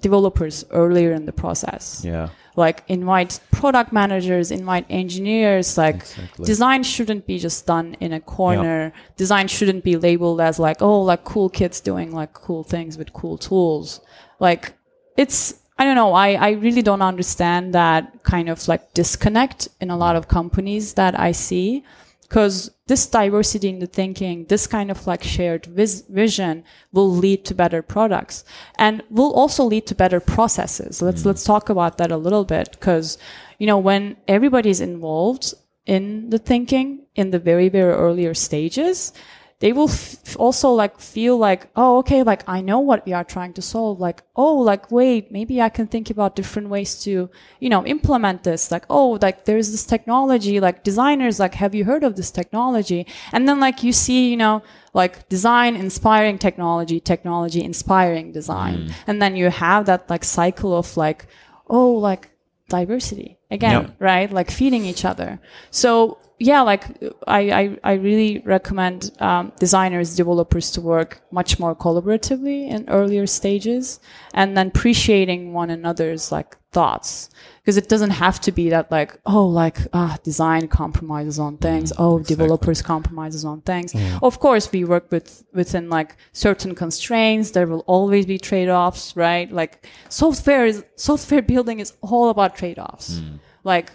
developers 0.00 0.64
earlier 0.70 1.12
in 1.12 1.26
the 1.26 1.32
process. 1.32 2.02
yeah 2.04 2.28
Like 2.56 2.82
invite 2.88 3.40
product 3.52 3.92
managers, 3.92 4.50
invite 4.50 4.86
engineers. 4.90 5.76
Like 5.78 5.96
Exactly. 5.96 6.44
design 6.46 6.82
shouldn't 6.82 7.26
be 7.26 7.38
just 7.38 7.66
done 7.66 7.96
in 8.00 8.12
a 8.12 8.20
corner. 8.20 8.92
Design 9.16 9.46
shouldn't 9.48 9.84
be 9.84 9.96
labeled 9.96 10.40
as 10.40 10.58
like, 10.58 10.80
oh, 10.82 11.02
like 11.02 11.24
cool 11.24 11.48
kids 11.48 11.80
doing 11.80 12.12
like 12.12 12.32
cool 12.32 12.64
things 12.64 12.96
with 12.98 13.12
cool 13.12 13.36
tools. 13.38 14.00
Like 14.40 14.72
it's 15.20 15.54
I 15.78 15.84
don't 15.84 15.96
know. 15.96 16.12
I, 16.12 16.32
I 16.32 16.50
really 16.50 16.82
don't 16.82 17.00
understand 17.00 17.74
that 17.74 18.22
kind 18.22 18.50
of 18.50 18.66
like 18.68 18.92
disconnect 18.92 19.68
in 19.80 19.90
a 19.90 19.96
lot 19.96 20.14
of 20.14 20.28
companies 20.28 20.94
that 20.94 21.18
I 21.18 21.32
see 21.32 21.84
because 22.22 22.70
this 22.86 23.06
diversity 23.06 23.70
in 23.70 23.78
the 23.78 23.86
thinking, 23.86 24.44
this 24.44 24.66
kind 24.66 24.90
of 24.90 25.06
like 25.06 25.22
shared 25.22 25.64
vis- 25.66 26.02
vision 26.02 26.64
will 26.92 27.10
lead 27.10 27.46
to 27.46 27.54
better 27.54 27.80
products 27.82 28.44
and 28.76 29.02
will 29.10 29.32
also 29.32 29.64
lead 29.64 29.86
to 29.86 29.94
better 29.94 30.20
processes. 30.20 31.00
Let's, 31.00 31.22
mm. 31.22 31.26
let's 31.26 31.44
talk 31.44 31.70
about 31.70 31.96
that 31.98 32.12
a 32.12 32.16
little 32.16 32.44
bit 32.44 32.72
because, 32.72 33.16
you 33.58 33.66
know, 33.66 33.78
when 33.78 34.16
everybody's 34.28 34.82
involved 34.82 35.54
in 35.86 36.30
the 36.30 36.38
thinking 36.38 37.06
in 37.16 37.30
the 37.30 37.38
very, 37.38 37.68
very 37.68 37.94
earlier 37.94 38.34
stages, 38.34 39.12
they 39.60 39.72
will 39.72 39.90
f- 39.90 40.36
also 40.38 40.70
like 40.72 40.98
feel 40.98 41.36
like 41.36 41.68
oh 41.76 41.98
okay 41.98 42.22
like 42.22 42.42
i 42.48 42.60
know 42.62 42.78
what 42.80 43.04
we 43.06 43.12
are 43.12 43.24
trying 43.24 43.52
to 43.52 43.62
solve. 43.62 44.00
Like 44.00 44.22
oh 44.36 44.56
like 44.56 44.90
wait 44.90 45.30
maybe 45.30 45.60
i 45.60 45.68
can 45.68 45.86
think 45.86 46.08
about 46.10 46.34
different 46.34 46.68
ways 46.70 47.02
to 47.04 47.28
you 47.60 47.68
know 47.68 47.84
implement 47.84 48.42
this. 48.42 48.70
Like 48.70 48.86
oh 48.88 49.18
like 49.20 49.44
there's 49.44 49.70
this 49.70 49.84
technology 49.84 50.60
like 50.60 50.82
designers 50.82 51.38
like 51.38 51.54
have 51.54 51.74
you 51.74 51.84
heard 51.84 52.04
of 52.04 52.16
this 52.16 52.30
technology? 52.30 53.06
And 53.32 53.46
then 53.46 53.60
like 53.60 53.82
you 53.82 53.92
see 53.92 54.30
you 54.30 54.36
know 54.36 54.62
like 54.94 55.28
design 55.28 55.76
inspiring 55.76 56.38
technology 56.38 56.98
technology 57.00 57.62
inspiring 57.62 58.32
design. 58.32 58.78
Mm. 58.78 58.92
And 59.08 59.22
then 59.22 59.36
you 59.36 59.50
have 59.50 59.86
that 59.86 60.08
like 60.08 60.24
cycle 60.24 60.74
of 60.76 60.96
like 60.96 61.26
oh 61.68 61.90
like 61.92 62.30
diversity. 62.68 63.36
Again 63.50 63.82
Yeah. 63.82 63.90
right? 63.98 64.32
Like 64.32 64.50
feeding 64.50 64.84
each 64.86 65.04
other. 65.04 65.38
So 65.70 66.18
yeah 66.40 66.62
like 66.62 66.84
i 67.28 67.50
i, 67.60 67.78
I 67.84 67.92
really 67.92 68.38
recommend 68.40 69.12
um, 69.20 69.52
designers 69.58 70.16
developers 70.16 70.70
to 70.72 70.80
work 70.80 71.22
much 71.30 71.58
more 71.60 71.76
collaboratively 71.76 72.68
in 72.68 72.88
earlier 72.88 73.26
stages 73.26 74.00
and 74.34 74.56
then 74.56 74.68
appreciating 74.68 75.52
one 75.52 75.70
another's 75.70 76.32
like 76.32 76.56
thoughts. 76.72 77.30
Because 77.62 77.76
it 77.76 77.88
doesn't 77.88 78.10
have 78.10 78.40
to 78.40 78.52
be 78.52 78.70
that 78.70 78.90
like 78.90 79.18
oh 79.26 79.46
like 79.46 79.78
ah 79.92 80.16
design 80.22 80.66
compromises 80.68 81.38
on 81.38 81.58
things. 81.58 81.92
Oh 81.98 82.18
developers 82.18 82.82
compromises 82.82 83.44
on 83.44 83.60
things. 83.62 83.94
Of 84.22 84.40
course 84.40 84.70
we 84.72 84.84
work 84.84 85.10
with 85.10 85.44
within 85.52 85.88
like 85.90 86.16
certain 86.32 86.74
constraints. 86.74 87.50
There 87.50 87.66
will 87.66 87.84
always 87.86 88.26
be 88.26 88.38
trade-offs 88.38 89.14
right? 89.16 89.50
Like 89.52 89.86
software 90.08 90.66
is 90.66 90.84
software 90.96 91.42
building 91.42 91.80
is 91.80 91.92
all 92.00 92.30
about 92.30 92.56
trade-offs. 92.56 93.20
Like 93.62 93.92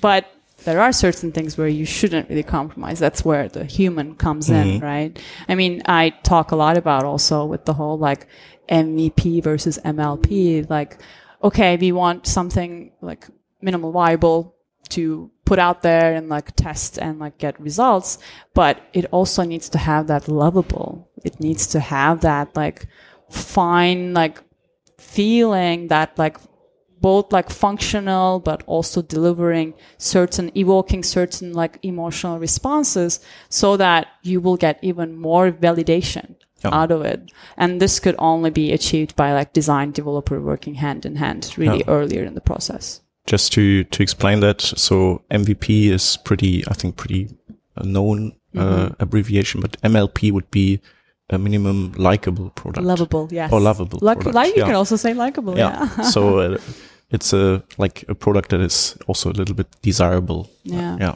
but 0.00 0.26
there 0.64 0.80
are 0.80 0.92
certain 0.92 1.32
things 1.32 1.56
where 1.56 1.68
you 1.68 1.84
shouldn't 1.84 2.28
really 2.28 2.42
compromise. 2.42 2.98
That's 2.98 3.24
where 3.24 3.48
the 3.48 3.64
human 3.64 4.14
comes 4.16 4.50
in, 4.50 4.66
mm-hmm. 4.66 4.84
right? 4.84 5.18
I 5.48 5.54
mean, 5.54 5.82
I 5.86 6.10
talk 6.22 6.50
a 6.50 6.56
lot 6.56 6.76
about 6.76 7.04
also 7.04 7.44
with 7.44 7.64
the 7.64 7.74
whole 7.74 7.98
like 7.98 8.26
MVP 8.68 9.42
versus 9.42 9.78
MLP. 9.84 10.68
Like, 10.68 10.98
okay, 11.42 11.76
we 11.76 11.92
want 11.92 12.26
something 12.26 12.92
like 13.00 13.28
minimal 13.60 13.92
viable 13.92 14.54
to 14.90 15.30
put 15.44 15.58
out 15.58 15.82
there 15.82 16.14
and 16.14 16.28
like 16.28 16.54
test 16.56 16.98
and 16.98 17.18
like 17.18 17.38
get 17.38 17.60
results, 17.60 18.18
but 18.54 18.80
it 18.92 19.06
also 19.10 19.42
needs 19.42 19.68
to 19.70 19.78
have 19.78 20.06
that 20.06 20.28
lovable. 20.28 21.10
It 21.24 21.40
needs 21.40 21.66
to 21.68 21.80
have 21.80 22.22
that 22.22 22.54
like 22.56 22.86
fine 23.30 24.14
like 24.14 24.42
feeling 24.98 25.88
that 25.88 26.16
like 26.18 26.38
both 27.04 27.30
like 27.34 27.50
functional 27.50 28.40
but 28.40 28.62
also 28.66 29.02
delivering 29.02 29.74
certain 29.98 30.50
evoking 30.56 31.02
certain 31.02 31.52
like 31.52 31.78
emotional 31.82 32.38
responses 32.38 33.20
so 33.50 33.76
that 33.76 34.06
you 34.22 34.40
will 34.40 34.56
get 34.56 34.78
even 34.80 35.14
more 35.14 35.52
validation 35.52 36.34
out 36.72 36.90
of 36.90 37.02
it. 37.02 37.30
And 37.58 37.78
this 37.78 38.00
could 38.00 38.16
only 38.18 38.48
be 38.48 38.72
achieved 38.72 39.14
by 39.16 39.34
like 39.34 39.52
design 39.52 39.92
developer 39.92 40.40
working 40.40 40.74
hand 40.74 41.04
in 41.04 41.16
hand 41.16 41.52
really 41.58 41.84
earlier 41.88 42.24
in 42.24 42.34
the 42.34 42.40
process. 42.40 43.02
Just 43.26 43.52
to 43.52 43.84
to 43.84 44.02
explain 44.02 44.40
that, 44.40 44.62
so 44.62 45.22
MVP 45.30 45.90
is 45.90 46.16
pretty, 46.24 46.64
I 46.68 46.72
think, 46.72 46.96
pretty 46.96 47.28
a 47.76 47.84
known 47.84 48.32
uh, 48.56 48.90
abbreviation, 48.98 49.60
but 49.60 49.80
MLP 49.82 50.32
would 50.32 50.50
be 50.50 50.80
a 51.30 51.38
minimum 51.38 51.92
likable 51.96 52.50
product. 52.50 52.86
lovable 52.86 53.28
yes. 53.30 53.52
Or 53.52 53.60
lovable 53.60 53.98
product, 53.98 54.34
like 54.34 54.54
you 54.54 54.60
yeah. 54.60 54.66
can 54.66 54.74
also 54.74 54.96
say 54.96 55.14
likable 55.14 55.56
yeah, 55.56 55.88
yeah. 55.96 56.02
so 56.02 56.38
uh, 56.44 56.58
it's 57.10 57.32
a 57.32 57.62
like 57.78 58.04
a 58.08 58.14
product 58.14 58.50
that 58.50 58.60
is 58.60 58.96
also 59.06 59.30
a 59.30 59.32
little 59.32 59.54
bit 59.54 59.68
desirable. 59.82 60.50
Yeah. 60.64 60.96
Yeah. 61.00 61.14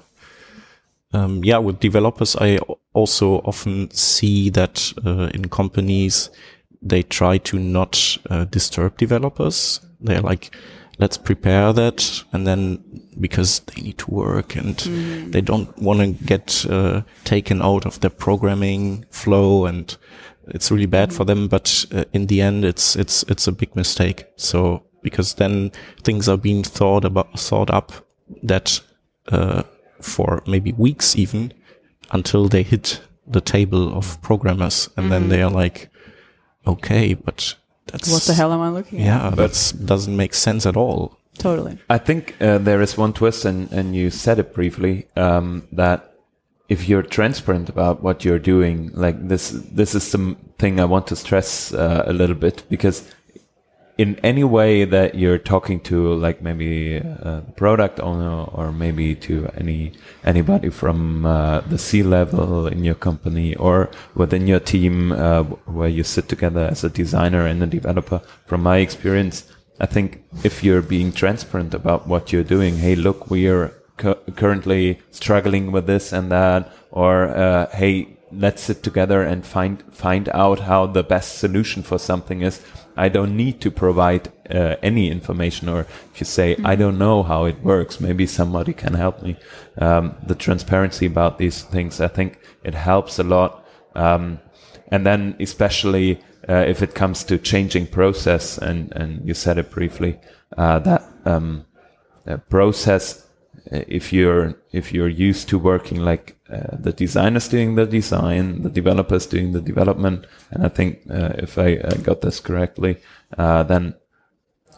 Um, 1.13 1.43
yeah, 1.43 1.59
with 1.59 1.81
developers, 1.81 2.37
I 2.37 2.59
also 2.93 3.39
often 3.39 3.91
see 3.91 4.51
that 4.51 4.93
uh, 5.07 5.31
in 5.33 5.49
companies 5.49 6.31
they 6.83 7.03
try 7.03 7.39
to 7.39 7.59
not 7.59 8.19
uh, 8.31 8.45
disturb 8.45 8.97
developers. 8.99 9.81
They're 10.01 10.21
like, 10.21 10.55
let's 10.99 11.17
prepare 11.17 11.73
that, 11.73 12.25
and 12.33 12.47
then 12.47 12.85
because 13.19 13.61
they 13.61 13.83
need 13.83 13.99
to 13.99 14.11
work 14.11 14.55
and 14.55 14.77
they 15.33 15.41
don't 15.41 15.77
want 15.79 16.01
to 16.01 16.25
get 16.25 16.67
uh, 16.69 17.03
taken 17.25 17.63
out 17.63 17.87
of 17.87 18.01
their 18.01 18.11
programming 18.11 19.07
flow, 19.11 19.67
and 19.67 19.97
it's 20.49 20.71
really 20.71 20.87
bad 20.87 21.13
for 21.13 21.25
them. 21.25 21.49
But 21.49 21.87
uh, 21.93 22.05
in 22.13 22.27
the 22.27 22.43
end, 22.43 22.65
it's 22.65 22.97
it's 22.97 23.23
it's 23.25 23.49
a 23.49 23.53
big 23.53 23.75
mistake. 23.75 24.27
So 24.37 24.83
because 25.03 25.35
then 25.35 25.71
things 26.03 26.29
are 26.29 26.37
being 26.37 26.63
thought 26.63 27.05
about 27.05 27.39
thought 27.39 27.71
up 27.71 27.93
that 28.43 28.81
uh, 29.29 29.63
for 30.01 30.43
maybe 30.47 30.73
weeks 30.73 31.17
even 31.17 31.53
until 32.13 32.49
they 32.49 32.63
hit 32.63 33.01
the 33.27 33.41
table 33.41 33.97
of 33.97 34.21
programmers 34.23 34.89
and 34.97 35.13
then 35.13 35.29
they 35.29 35.43
are 35.43 35.51
like 35.51 35.91
okay 36.67 37.15
but 37.15 37.55
that's 37.87 38.11
What 38.11 38.23
the 38.23 38.35
hell 38.35 38.53
am 38.53 38.61
I 38.61 38.71
looking 38.71 39.01
at? 39.01 39.05
yeah 39.07 39.31
that 39.31 39.73
doesn't 39.85 40.17
make 40.17 40.35
sense 40.35 40.67
at 40.67 40.77
all 40.77 41.19
Totally. 41.39 41.79
I 41.89 41.99
think 41.99 42.35
uh, 42.41 42.59
there 42.59 42.83
is 42.83 42.99
one 42.99 43.13
twist, 43.13 43.45
and, 43.45 43.71
and 43.73 43.95
you 43.95 44.11
said 44.11 44.41
it 44.41 44.53
briefly 44.53 45.07
um, 45.17 45.69
that 45.71 46.15
if 46.69 46.89
you're 46.89 47.03
transparent 47.05 47.69
about 47.69 48.03
what 48.03 48.25
you're 48.25 48.41
doing, 48.41 48.91
like 48.93 49.29
this, 49.29 49.51
this 49.51 49.95
is 49.95 50.03
something 50.03 50.81
I 50.81 50.85
want 50.85 51.07
to 51.07 51.15
stress 51.17 51.73
uh, 51.73 52.03
a 52.07 52.13
little 52.13 52.35
bit 52.35 52.65
because 52.69 53.09
in 53.99 54.15
any 54.23 54.45
way 54.45 54.85
that 54.85 55.17
you're 55.17 55.39
talking 55.39 55.81
to, 55.81 56.15
like 56.15 56.41
maybe 56.41 56.97
a 56.97 57.43
product 57.57 57.99
owner 57.99 58.45
or 58.45 58.71
maybe 58.71 59.17
to 59.17 59.51
any 59.57 59.93
anybody 60.25 60.71
from 60.71 61.27
uh, 61.27 61.61
the 61.63 61.79
C 61.79 62.05
level 62.05 62.69
in 62.69 62.85
your 62.85 62.95
company 62.95 63.57
or 63.57 63.91
within 64.15 64.47
your 64.47 64.61
team, 64.61 65.11
uh, 65.11 65.43
where 65.43 65.89
you 65.89 66.05
sit 66.05 66.29
together 66.29 66.69
as 66.71 66.85
a 66.85 66.89
designer 66.89 67.45
and 67.45 67.61
a 67.61 67.67
developer, 67.67 68.23
from 68.47 68.63
my 68.63 68.79
experience. 68.79 69.45
I 69.81 69.87
think 69.87 70.25
if 70.45 70.63
you're 70.63 70.83
being 70.83 71.13
transparent 71.13 71.75
about 71.75 72.07
what 72.07 72.33
you're 72.33 72.45
doing, 72.45 72.79
hey, 72.79 72.95
look, 72.95 73.31
we 73.31 73.49
are 73.49 73.73
cu- 73.97 74.15
currently 74.37 75.01
struggling 75.11 75.73
with 75.73 75.87
this 75.87 76.13
and 76.13 76.31
that, 76.31 76.73
or 76.93 77.29
uh, 77.29 77.69
hey, 77.71 78.17
let's 78.31 78.63
sit 78.63 78.83
together 78.83 79.23
and 79.23 79.45
find 79.45 79.83
find 79.93 80.29
out 80.29 80.61
how 80.61 80.87
the 80.87 81.03
best 81.03 81.39
solution 81.39 81.83
for 81.83 81.99
something 81.99 82.43
is. 82.43 82.61
I 82.99 83.09
don't 83.09 83.37
need 83.37 83.61
to 83.61 83.71
provide 83.71 84.33
uh, 84.51 84.77
any 84.83 85.11
information, 85.11 85.69
or 85.69 85.81
if 85.81 86.21
you 86.21 86.27
say 86.27 86.57
I 86.65 86.75
don't 86.77 86.99
know 86.99 87.23
how 87.23 87.45
it 87.45 87.63
works, 87.63 88.01
maybe 88.01 88.27
somebody 88.27 88.73
can 88.73 88.95
help 88.95 89.23
me. 89.23 89.37
Um, 89.79 90.17
the 90.27 90.35
transparency 90.35 91.07
about 91.07 91.39
these 91.39 91.63
things, 91.63 92.01
I 92.01 92.09
think, 92.09 92.39
it 92.65 92.75
helps 92.75 93.19
a 93.19 93.23
lot. 93.23 93.65
Um, 93.95 94.41
and 94.91 95.07
then 95.07 95.37
especially 95.39 96.21
uh, 96.49 96.65
if 96.67 96.83
it 96.83 96.95
comes 96.95 97.25
to 97.25 97.39
changing 97.39 97.87
process 97.87 98.59
and 98.59 98.93
and 98.97 99.27
you 99.27 99.35
said 99.35 99.59
it 99.59 99.71
briefly 99.71 100.19
uh, 100.57 100.79
that 100.81 101.05
um, 101.25 101.65
uh, 102.27 102.37
process 102.49 103.28
if 103.71 104.13
you're 104.13 104.55
if 104.73 104.93
you're 104.93 105.09
used 105.09 105.49
to 105.49 105.59
working 105.59 106.01
like 106.01 106.37
uh, 106.51 106.77
the 106.79 106.93
designers 106.93 107.49
doing 107.49 107.75
the 107.75 107.87
design 107.87 108.63
the 108.63 108.71
developers 108.71 109.27
doing 109.27 109.53
the 109.53 109.61
development 109.61 110.27
and 110.51 110.65
i 110.65 110.69
think 110.69 111.01
uh, 111.11 111.33
if 111.39 111.59
i 111.59 111.77
uh, 111.77 111.95
got 111.97 112.21
this 112.21 112.41
correctly 112.41 112.97
uh, 113.37 113.63
then 113.63 113.95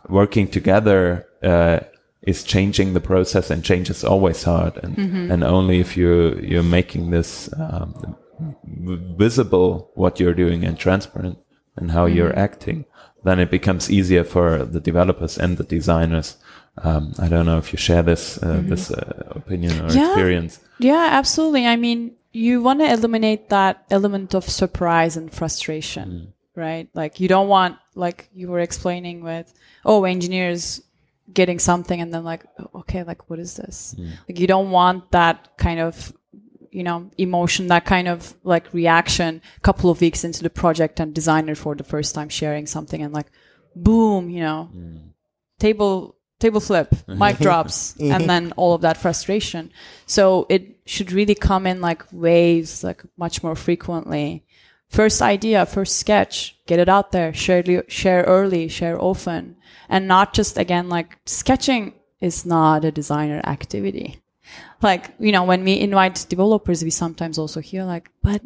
working 0.08 0.48
together 0.48 1.26
uh, 1.42 1.80
is 2.22 2.42
changing 2.42 2.92
the 2.92 3.00
process 3.00 3.50
and 3.50 3.64
change 3.64 3.88
is 3.90 4.04
always 4.04 4.42
hard 4.42 4.76
and 4.82 4.98
and 5.30 5.44
only 5.44 5.80
if 5.80 5.96
you 5.96 6.34
you're 6.42 6.62
making 6.62 7.10
this 7.10 7.48
um, 7.58 8.16
visible 9.16 9.90
what 9.94 10.18
you're 10.18 10.34
doing 10.34 10.64
and 10.64 10.78
transparent 10.78 11.38
and 11.76 11.92
how 11.92 12.06
you're 12.06 12.36
acting 12.38 12.84
then 13.24 13.38
it 13.38 13.50
becomes 13.50 13.90
easier 13.90 14.24
for 14.24 14.64
the 14.64 14.80
developers 14.80 15.38
and 15.38 15.56
the 15.56 15.64
designers 15.64 16.36
um, 16.82 17.12
I 17.18 17.28
don't 17.28 17.46
know 17.46 17.58
if 17.58 17.72
you 17.72 17.78
share 17.78 18.02
this 18.02 18.38
uh, 18.42 18.62
this 18.64 18.90
uh, 18.90 19.32
opinion 19.40 19.80
or 19.80 19.92
Yeah. 19.92 20.06
experience. 20.08 20.60
Yeah, 20.78 21.08
absolutely. 21.12 21.66
I 21.66 21.76
mean, 21.76 22.12
you 22.32 22.62
want 22.62 22.80
to 22.80 22.90
eliminate 22.90 23.48
that 23.50 23.84
element 23.90 24.34
of 24.34 24.44
surprise 24.48 25.16
and 25.16 25.32
frustration, 25.32 26.32
right? 26.56 26.88
Like 26.94 27.20
you 27.20 27.28
don't 27.28 27.48
want, 27.48 27.76
like 27.94 28.28
you 28.32 28.48
were 28.48 28.60
explaining 28.60 29.22
with, 29.22 29.52
oh, 29.84 30.04
engineers 30.04 30.80
getting 31.32 31.58
something 31.58 32.00
and 32.00 32.12
then 32.14 32.24
like, 32.24 32.44
oh, 32.58 32.80
okay, 32.80 33.02
like 33.04 33.28
what 33.28 33.38
is 33.38 33.56
this? 33.56 33.94
Like 34.28 34.38
you 34.40 34.46
don't 34.46 34.70
want 34.70 35.10
that 35.12 35.56
kind 35.58 35.80
of, 35.80 36.12
you 36.70 36.82
know, 36.84 37.10
emotion, 37.18 37.66
that 37.68 37.84
kind 37.84 38.08
of 38.08 38.32
like 38.44 38.72
reaction. 38.72 39.42
A 39.56 39.60
couple 39.60 39.90
of 39.90 40.00
weeks 40.00 40.24
into 40.24 40.42
the 40.42 40.50
project 40.50 41.00
and 41.00 41.12
designer 41.14 41.54
for 41.54 41.74
the 41.74 41.84
first 41.84 42.14
time 42.14 42.28
sharing 42.28 42.66
something 42.66 43.02
and 43.02 43.12
like, 43.12 43.26
boom, 43.76 44.30
you 44.30 44.40
know, 44.40 44.70
table 45.58 46.16
table 46.40 46.60
flip, 46.60 46.92
mic 47.06 47.38
drops, 47.38 47.94
and 48.00 48.28
then 48.28 48.52
all 48.56 48.74
of 48.74 48.80
that 48.80 48.96
frustration. 48.96 49.70
So 50.06 50.46
it 50.48 50.80
should 50.86 51.12
really 51.12 51.34
come 51.34 51.66
in 51.66 51.80
like 51.80 52.02
waves, 52.12 52.82
like 52.82 53.02
much 53.16 53.42
more 53.42 53.54
frequently. 53.54 54.44
First 54.88 55.22
idea, 55.22 55.66
first 55.66 55.98
sketch, 55.98 56.58
get 56.66 56.80
it 56.80 56.88
out 56.88 57.12
there, 57.12 57.32
share 57.32 57.62
share 57.88 58.24
early, 58.24 58.66
share 58.68 59.00
often, 59.00 59.56
and 59.88 60.08
not 60.08 60.34
just 60.34 60.58
again 60.58 60.88
like 60.88 61.18
sketching 61.26 61.94
is 62.20 62.44
not 62.44 62.84
a 62.84 62.90
designer 62.90 63.40
activity. 63.44 64.20
Like, 64.82 65.14
you 65.18 65.32
know, 65.32 65.44
when 65.44 65.62
we 65.62 65.78
invite 65.78 66.26
developers, 66.28 66.82
we 66.82 66.90
sometimes 66.90 67.38
also 67.38 67.60
hear 67.60 67.84
like, 67.84 68.10
but, 68.22 68.40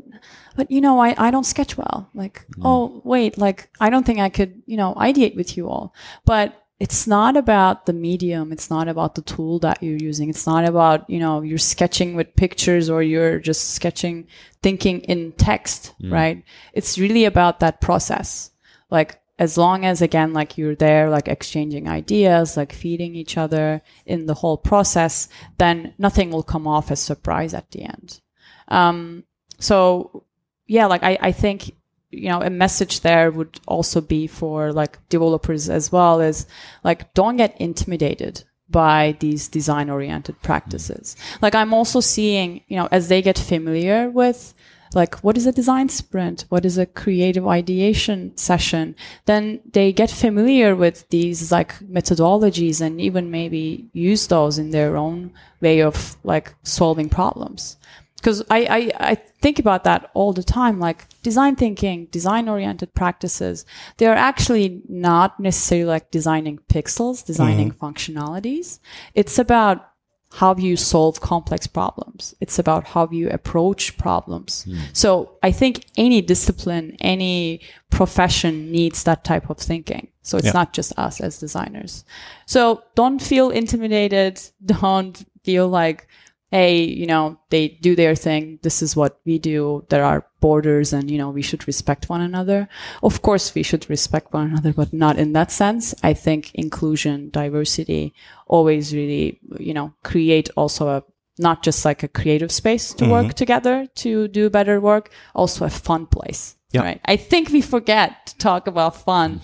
but, 0.57 0.71
you 0.71 0.81
know, 0.81 0.99
I, 0.99 1.15
I 1.17 1.31
don't 1.31 1.47
sketch 1.47 1.77
well. 1.77 2.11
Like, 2.13 2.45
mm. 2.57 2.63
oh, 2.65 3.01
wait, 3.05 3.39
like, 3.39 3.71
I 3.81 3.89
don't 3.89 4.05
think 4.05 4.19
I 4.19 4.29
could, 4.29 4.63
you 4.67 4.77
know, 4.77 4.95
ideate 4.95 5.37
with 5.37 5.57
you 5.57 5.69
all. 5.69 5.95
But 6.25 6.64
it's 6.85 7.07
not 7.07 7.35
about 7.35 7.87
the 7.87 7.95
medium. 7.95 8.53
It's 8.53 8.69
not 8.69 8.89
about 8.89 9.15
the 9.15 9.23
tool 9.23 9.59
that 9.61 9.83
you're 9.83 9.97
using. 9.97 10.29
It's 10.29 10.47
not 10.47 10.67
about, 10.67 11.09
you 11.09 11.19
know, 11.19 11.41
you're 11.41 11.57
sketching 11.57 12.15
with 12.15 12.37
pictures 12.37 12.91
or 12.91 13.03
you're 13.03 13.41
just 13.41 13.71
sketching, 13.71 14.27
thinking 14.63 15.01
in 15.01 15.33
text, 15.33 15.95
right? 16.13 16.45
It's 16.75 16.99
really 16.99 17.25
about 17.25 17.61
that 17.61 17.81
process. 17.81 18.51
Like, 18.91 19.19
as 19.39 19.57
long 19.57 19.87
as 19.87 20.03
again, 20.03 20.35
like 20.35 20.59
you're 20.59 20.77
there, 20.77 21.09
like 21.09 21.27
exchanging 21.27 21.89
ideas, 21.89 22.55
like 22.55 22.75
feeding 22.75 23.15
each 23.15 23.39
other 23.39 23.81
in 24.05 24.27
the 24.27 24.35
whole 24.35 24.59
process, 24.59 25.31
then 25.57 25.95
nothing 25.97 26.31
will 26.31 26.43
come 26.43 26.67
off 26.67 26.91
as 26.91 27.01
surprise 27.01 27.55
at 27.55 27.71
the 27.71 27.81
end. 27.85 28.21
Um, 28.69 29.25
so 29.59 30.25
yeah, 30.67 30.85
like 30.85 31.03
I, 31.03 31.17
I 31.19 31.33
think 31.33 31.73
you 32.19 32.29
know 32.29 32.43
a 32.43 32.51
message 32.51 33.01
there 33.01 33.31
would 33.31 33.61
also 33.67 34.01
be 34.01 34.27
for 34.27 34.73
like 34.73 34.99
developers 35.09 35.69
as 35.69 35.93
well 35.93 36.21
is 36.21 36.47
like 36.83 37.13
don't 37.15 37.37
get 37.37 37.61
intimidated 37.61 38.45
by 38.71 39.17
these 39.21 39.49
design 39.49 39.91
oriented 39.91 40.41
practices. 40.43 41.17
Like 41.43 41.55
i'm 41.55 41.75
also 41.75 42.01
seeing 42.01 42.63
you 42.69 42.77
know 42.77 42.89
as 42.91 43.09
they 43.09 43.23
get 43.23 43.39
familiar 43.39 44.11
with 44.11 44.55
like 44.95 45.17
what 45.25 45.37
is 45.37 45.47
a 45.47 45.53
design 45.53 45.89
sprint? 45.89 46.45
What 46.49 46.65
is 46.65 46.79
a 46.79 46.87
creative 46.87 47.47
ideation 47.47 48.37
session? 48.37 48.95
Then 49.27 49.61
they 49.73 49.93
get 49.93 50.11
familiar 50.11 50.77
with 50.77 51.09
these 51.09 51.51
like 51.51 51.75
methodologies 51.81 52.81
and 52.81 53.01
even 53.01 53.31
maybe 53.31 53.89
use 53.93 54.27
those 54.29 54.59
in 54.59 54.71
their 54.71 54.97
own 54.97 55.33
way 55.61 55.83
of 55.83 56.17
like 56.23 56.55
solving 56.63 57.09
problems 57.09 57.77
because 58.25 58.43
I, 58.49 58.65
I, 58.65 59.11
I 59.11 59.15
think 59.43 59.59
about 59.59 59.85
that 59.85 60.11
all 60.15 60.33
the 60.33 60.43
time 60.43 60.81
like 60.81 61.07
design 61.23 61.57
thinking 61.57 62.07
design 62.07 62.49
oriented 62.49 62.95
practices 62.95 63.67
they're 63.99 64.15
actually 64.15 64.81
not 64.89 65.39
necessarily 65.39 65.85
like 65.85 66.11
designing 66.11 66.59
pixels 66.71 67.25
designing 67.25 67.71
mm-hmm. 67.71 67.85
functionalities. 67.85 68.79
It's 69.15 69.39
about 69.39 69.91
how 70.33 70.57
you 70.57 70.77
solve 70.77 71.21
complex 71.21 71.67
problems. 71.69 72.35
It's 72.41 72.59
about 72.59 72.85
how 72.89 73.09
you 73.13 73.29
approach 73.29 73.97
problems. 73.99 74.65
Hmm. 74.65 74.79
So 74.93 75.37
i 75.43 75.53
think 75.53 75.85
any 75.97 76.23
discipline 76.23 76.97
any 77.01 77.61
profession 77.91 78.73
needs 78.73 79.05
that 79.05 79.23
type 79.25 79.51
of 79.51 79.59
thinking. 79.59 80.09
So 80.23 80.39
it's 80.39 80.47
Yeah. 80.47 80.61
not 80.61 80.73
just 80.73 80.99
us 80.99 81.21
as 81.21 81.39
designers. 81.39 82.05
So 82.47 82.83
don't 82.95 83.21
feel 83.21 83.51
intimidated. 83.51 84.41
Don't 84.65 85.17
feel 85.45 85.69
like 85.69 86.09
hey, 86.55 86.85
you 86.85 87.05
know, 87.05 87.37
they 87.51 87.67
do 87.67 87.97
their 87.97 88.15
thing. 88.15 88.61
This 88.63 88.81
is 88.81 88.95
what 88.95 89.19
we 89.25 89.41
do. 89.41 89.85
There 89.89 90.05
are 90.05 90.25
borders 90.39 90.93
and, 90.93 91.11
you 91.11 91.19
know, 91.19 91.31
we 91.31 91.43
should 91.43 91.67
respect 91.67 92.09
one 92.09 92.21
another. 92.21 92.69
Of 93.03 93.23
course, 93.23 93.53
we 93.57 93.65
should 93.65 93.91
respect 93.91 94.33
one 94.33 94.47
another, 94.51 94.73
but 94.73 94.93
not 94.93 95.19
in 95.19 95.33
that 95.33 95.51
sense. 95.51 95.97
I 96.05 96.15
think 96.15 96.55
inclusion, 96.55 97.31
diversity 97.31 98.15
always 98.47 98.95
really, 98.95 99.41
you 99.59 99.75
know, 99.75 99.95
create 100.05 100.49
also 100.57 100.87
a, 100.97 101.03
not 101.39 101.65
just 101.65 101.85
like 101.85 102.05
a 102.05 102.09
creative 102.21 102.53
space 102.53 102.95
to 102.95 103.11
work 103.11 103.35
together 103.35 103.89
to 103.97 104.29
do 104.29 104.49
better 104.49 104.81
work, 104.81 105.11
also 105.35 105.65
a 105.65 105.71
fun 105.71 106.07
place. 106.07 106.55
Yeah. 106.71 106.83
Right. 106.83 107.01
I 107.05 107.17
think 107.17 107.51
we 107.51 107.63
forget 107.63 108.27
to 108.27 108.39
talk 108.39 108.69
about 108.69 108.95
fun 108.95 109.41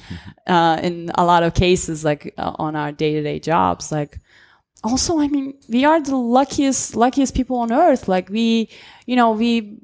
uh, 0.46 0.78
in 0.80 1.10
a 1.16 1.24
lot 1.24 1.42
of 1.42 1.54
cases, 1.54 2.04
like 2.04 2.34
uh, 2.38 2.54
on 2.56 2.76
our 2.76 2.92
day 2.92 3.14
to 3.14 3.22
day 3.22 3.40
jobs. 3.40 3.90
Like, 3.90 4.20
also, 4.82 5.18
I 5.18 5.28
mean, 5.28 5.54
we 5.68 5.84
are 5.84 6.00
the 6.00 6.16
luckiest, 6.16 6.96
luckiest 6.96 7.34
people 7.34 7.56
on 7.58 7.72
earth. 7.72 8.08
Like, 8.08 8.28
we, 8.30 8.68
you 9.06 9.16
know, 9.16 9.32
we 9.32 9.78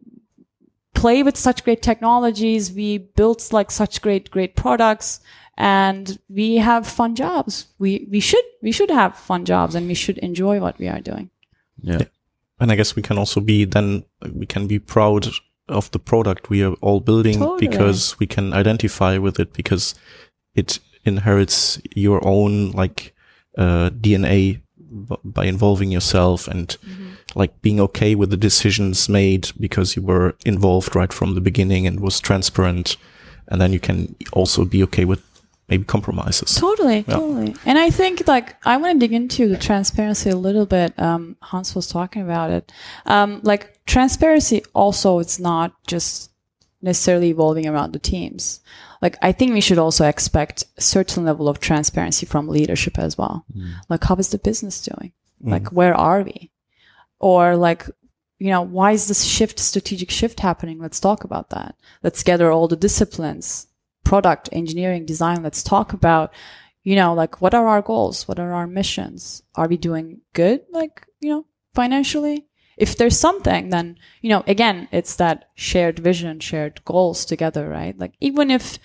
play 0.95 1.23
with 1.23 1.37
such 1.37 1.65
great 1.65 1.83
technologies. 1.83 2.73
We 2.73 2.99
build 2.99 3.43
like 3.53 3.71
such 3.71 4.01
great, 4.01 4.31
great 4.31 4.57
products 4.57 5.21
and 5.59 6.19
we 6.29 6.57
have 6.57 6.87
fun 6.87 7.15
jobs. 7.15 7.67
We, 7.79 8.09
we 8.11 8.21
should, 8.21 8.45
we 8.63 8.73
should 8.73 8.91
have 8.91 9.17
fun 9.17 9.45
jobs 9.45 9.75
and 9.75 9.87
we 9.87 9.95
should 9.95 10.19
enjoy 10.19 10.61
what 10.61 10.79
we 10.79 10.89
are 10.89 11.01
doing. 11.01 11.31
Yeah. 11.83 12.03
And 12.59 12.73
I 12.73 12.77
guess 12.77 12.97
we 12.97 13.03
can 13.03 13.19
also 13.19 13.41
be 13.41 13.65
then 13.65 14.05
we 14.33 14.47
can 14.47 14.67
be 14.67 14.79
proud 14.79 15.29
of 15.69 15.91
the 15.91 15.99
product 15.99 16.49
we 16.49 16.63
are 16.63 16.73
all 16.75 17.01
building 17.01 17.39
Totally. 17.39 17.69
because 17.69 18.19
we 18.19 18.27
can 18.27 18.53
identify 18.53 19.19
with 19.19 19.39
it 19.39 19.53
because 19.53 19.95
it 20.55 20.79
inherits 21.05 21.81
your 21.95 22.27
own 22.27 22.71
like 22.71 23.15
uh, 23.59 23.91
DNA 23.91 24.63
b- 24.63 24.63
by 25.25 25.45
involving 25.45 25.91
yourself 25.91 26.49
and 26.49 26.77
like 27.35 27.61
being 27.63 27.81
okay 27.81 28.15
with 28.15 28.31
the 28.31 28.37
decisions 28.37 29.09
made 29.09 29.51
because 29.61 29.97
you 29.97 30.03
were 30.03 30.35
involved 30.45 30.95
right 30.97 31.13
from 31.13 31.35
the 31.35 31.41
beginning 31.41 31.87
and 31.87 32.01
was 32.01 32.21
transparent 32.21 32.97
and 33.49 33.61
then 33.61 33.73
you 33.73 33.81
can 33.81 34.15
also 34.33 34.65
be 34.65 34.83
okay 34.83 35.05
with 35.05 35.23
maybe 35.69 35.85
compromises. 35.85 36.55
Totally, 36.55 37.05
Yeah. 37.09 37.15
totally. 37.15 37.55
And 37.65 37.79
I 37.79 37.91
think 37.91 38.27
like 38.29 38.57
I 38.65 38.77
want 38.77 38.95
to 38.95 38.99
dig 38.99 39.13
into 39.13 39.49
the 39.49 39.57
transparency 39.57 40.31
a 40.31 40.37
little 40.37 40.67
bit. 40.67 40.97
Um, 40.99 41.37
Hans 41.43 41.75
was 41.75 41.87
talking 41.89 42.23
about 42.23 42.51
it. 42.51 42.73
Um, 43.05 43.41
like 43.43 43.85
transparency 43.87 44.63
also 44.75 45.19
it's 45.19 45.39
not 45.39 45.73
just 45.87 46.31
necessarily 46.83 47.29
evolving 47.29 47.67
around 47.67 47.93
the 47.93 47.99
teams. 47.99 48.61
Like 49.03 49.17
I 49.23 49.33
think 49.33 49.53
we 49.53 49.61
should 49.61 49.79
also 49.79 50.07
expect 50.07 50.65
a 50.77 50.81
certain 50.81 51.25
level 51.25 51.49
of 51.49 51.61
transparency 51.61 52.27
from 52.27 52.49
leadership 52.49 52.99
as 52.99 53.17
well. 53.19 53.45
Mm. 53.55 53.75
Like 53.89 54.05
how 54.05 54.17
is 54.17 54.29
the 54.29 54.39
business 54.39 54.83
doing? 54.83 55.13
Mm. 55.45 55.51
Like 55.51 55.69
where 55.69 55.95
are 55.95 56.23
we? 56.23 56.51
Or 57.19 57.57
like 57.57 57.87
you 58.39 58.51
know, 58.51 58.63
why 58.63 58.93
is 58.93 59.09
this 59.09 59.25
shift, 59.25 59.59
strategic 59.59 60.11
shift 60.11 60.41
happening? 60.41 60.79
Let's 60.79 61.01
talk 61.01 61.25
about 61.25 61.51
that. 61.51 61.75
Let's 62.03 62.23
gather 62.23 62.51
all 62.51 62.69
the 62.69 62.77
disciplines, 62.77 63.67
product, 64.05 64.49
engineering, 64.53 65.07
design. 65.07 65.43
Let's 65.43 65.63
talk 65.63 65.93
about, 65.93 66.33
you 66.83 66.97
know, 66.97 67.15
like 67.15 67.41
what 67.41 67.55
are 67.55 67.67
our 67.67 67.83
goals? 67.83 68.29
What 68.29 68.39
are 68.39 68.53
our 68.53 68.67
missions? 68.67 69.43
Are 69.55 69.69
we 69.69 69.77
doing 69.77 70.21
good? 70.35 70.63
Like, 70.71 71.07
you 71.21 71.31
know, 71.31 71.47
financially? 71.75 72.46
If 72.77 72.97
there's 72.97 73.19
something, 73.19 73.71
then, 73.71 73.97
you 74.21 74.29
know, 74.29 74.45
again, 74.47 74.89
it's 74.93 75.17
that 75.17 75.49
shared 75.55 75.99
vision, 75.99 76.41
shared 76.41 76.85
goals 76.85 77.25
together, 77.25 77.69
right? 77.69 77.99
Like, 77.99 78.13
even 78.21 78.51
if 78.51 78.79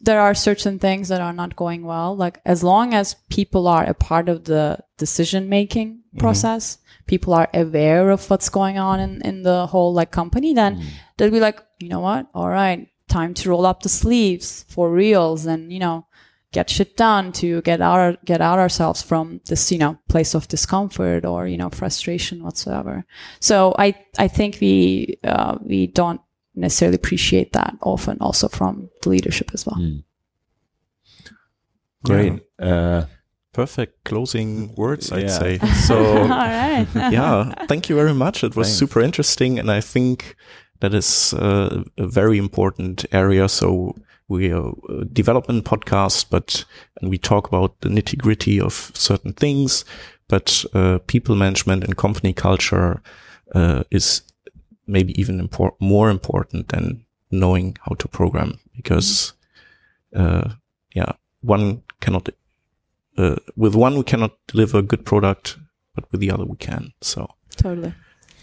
there 0.00 0.20
are 0.20 0.34
certain 0.34 0.80
things 0.80 1.08
that 1.08 1.20
are 1.20 1.32
not 1.32 1.54
going 1.54 1.84
well, 1.84 2.16
like, 2.16 2.40
as 2.44 2.64
long 2.64 2.94
as 2.94 3.14
people 3.30 3.68
are 3.68 3.84
a 3.84 3.94
part 3.94 4.28
of 4.28 4.44
the 4.44 4.78
decision 4.96 5.48
making 5.48 5.98
mm-hmm. 5.98 6.18
process, 6.18 6.78
people 7.06 7.32
are 7.32 7.48
aware 7.54 8.10
of 8.10 8.28
what's 8.28 8.48
going 8.48 8.76
on 8.76 8.98
in, 8.98 9.22
in 9.22 9.42
the 9.44 9.66
whole 9.68 9.94
like 9.94 10.10
company, 10.10 10.52
then 10.52 10.76
mm-hmm. 10.76 10.88
they'll 11.16 11.30
be 11.30 11.40
like, 11.40 11.62
you 11.78 11.88
know 11.88 12.00
what? 12.00 12.26
All 12.34 12.48
right, 12.48 12.88
time 13.08 13.34
to 13.34 13.50
roll 13.50 13.66
up 13.66 13.82
the 13.82 13.88
sleeves 13.88 14.64
for 14.68 14.90
reals 14.90 15.46
and, 15.46 15.72
you 15.72 15.78
know, 15.78 16.06
get 16.52 16.70
shit 16.70 16.96
done 16.96 17.32
to 17.32 17.60
get 17.62 17.80
out, 17.80 18.24
get 18.24 18.40
out 18.40 18.58
ourselves 18.58 19.02
from 19.02 19.40
this, 19.46 19.70
you 19.70 19.78
know, 19.78 19.98
place 20.08 20.34
of 20.34 20.48
discomfort 20.48 21.24
or, 21.24 21.46
you 21.46 21.56
know, 21.58 21.68
frustration 21.70 22.42
whatsoever. 22.42 23.04
So 23.40 23.74
I, 23.78 23.94
I 24.18 24.28
think 24.28 24.58
we, 24.60 25.18
uh, 25.24 25.58
we 25.62 25.88
don't 25.88 26.20
necessarily 26.54 26.96
appreciate 26.96 27.52
that 27.52 27.74
often 27.82 28.16
also 28.20 28.48
from 28.48 28.88
the 29.02 29.10
leadership 29.10 29.50
as 29.54 29.66
well. 29.66 29.78
Great. 32.04 32.40
Uh, 32.58 33.04
Perfect 33.52 34.04
closing 34.04 34.74
words, 34.76 35.10
I'd 35.10 35.22
Yeah. 35.22 35.38
say. 35.38 35.58
So 35.86 35.96
right. 36.28 36.86
yeah, 37.12 37.52
thank 37.66 37.88
you 37.88 37.96
very 37.96 38.14
much. 38.14 38.44
It 38.44 38.54
was 38.56 38.68
Thanks. 38.68 38.78
super 38.78 39.00
interesting, 39.00 39.58
and 39.58 39.70
I 39.70 39.80
think 39.80 40.36
that 40.80 40.94
is 40.94 41.34
uh, 41.34 41.82
a 41.96 42.06
very 42.06 42.38
important 42.38 43.04
area. 43.10 43.48
So 43.48 43.94
we 44.28 44.52
are 44.52 44.72
a 44.88 45.04
development 45.06 45.64
podcast, 45.64 46.26
but 46.30 46.64
and 47.00 47.10
we 47.10 47.18
talk 47.18 47.48
about 47.48 47.80
the 47.80 47.88
nitty 47.88 48.18
gritty 48.18 48.60
of 48.60 48.92
certain 48.94 49.32
things, 49.32 49.84
but 50.28 50.64
uh, 50.74 50.98
people 51.06 51.34
management 51.34 51.84
and 51.84 51.96
company 51.96 52.32
culture 52.32 53.02
uh, 53.54 53.84
is 53.90 54.22
maybe 54.86 55.18
even 55.20 55.46
impor- 55.46 55.74
more 55.80 56.10
important 56.10 56.68
than 56.68 57.04
knowing 57.30 57.76
how 57.84 57.94
to 57.94 58.08
program 58.08 58.58
because 58.76 59.32
uh, 60.14 60.50
yeah, 60.94 61.12
one 61.40 61.82
cannot. 62.00 62.28
Uh, 63.16 63.36
with 63.56 63.74
one, 63.74 63.96
we 63.96 64.04
cannot 64.04 64.32
deliver 64.46 64.78
a 64.78 64.82
good 64.82 65.04
product, 65.04 65.58
but 65.94 66.04
with 66.12 66.20
the 66.20 66.30
other, 66.30 66.44
we 66.44 66.56
can. 66.56 66.92
So, 67.00 67.28
totally. 67.56 67.92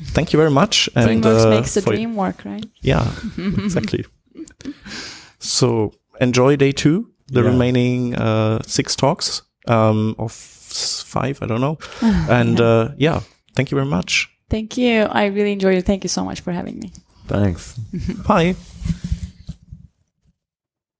thank 0.04 0.34
you 0.34 0.38
very 0.38 0.52
much. 0.52 0.90
And 0.96 1.24
Teamwork 1.24 1.46
uh, 1.46 1.50
makes 1.50 1.74
the 1.76 1.82
dream 1.82 2.16
work, 2.16 2.44
right? 2.44 2.66
Yeah, 2.82 3.10
exactly. 3.38 4.06
so 5.46 5.94
enjoy 6.20 6.56
day 6.56 6.72
two, 6.72 7.12
the 7.28 7.42
Yeah. 7.42 7.50
remaining 7.50 8.16
uh, 8.16 8.60
six 8.66 8.96
talks 8.96 9.42
um, 9.68 10.16
of 10.20 10.32
five, 10.32 11.40
I 11.42 11.46
don't 11.48 11.62
know. 11.62 11.78
And 12.30 12.60
uh, 12.60 12.90
yeah, 12.98 13.22
thank 13.56 13.72
you 13.72 13.76
very 13.76 13.88
much. 13.90 14.30
Thank 14.50 14.78
you. 14.78 15.04
I 15.04 15.26
really 15.26 15.52
enjoyed 15.54 15.76
it. 15.78 15.86
Thank 15.86 16.04
you 16.04 16.10
so 16.10 16.24
much 16.24 16.42
for 16.42 16.52
having 16.52 16.78
me. 16.80 16.92
thanks. 17.28 17.74
Bye. 18.28 18.56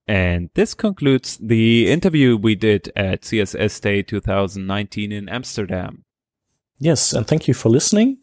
And 0.08 0.50
this 0.54 0.74
concludes 0.74 1.36
the 1.38 1.90
interview 1.90 2.36
we 2.36 2.54
did 2.54 2.92
at 2.94 3.22
CSS 3.22 3.80
Day 3.80 4.02
2019 4.02 5.10
in 5.12 5.28
Amsterdam. 5.28 6.04
Yes, 6.78 7.14
and 7.14 7.26
thank 7.26 7.48
you 7.48 7.54
for 7.54 7.70
listening. 7.70 8.18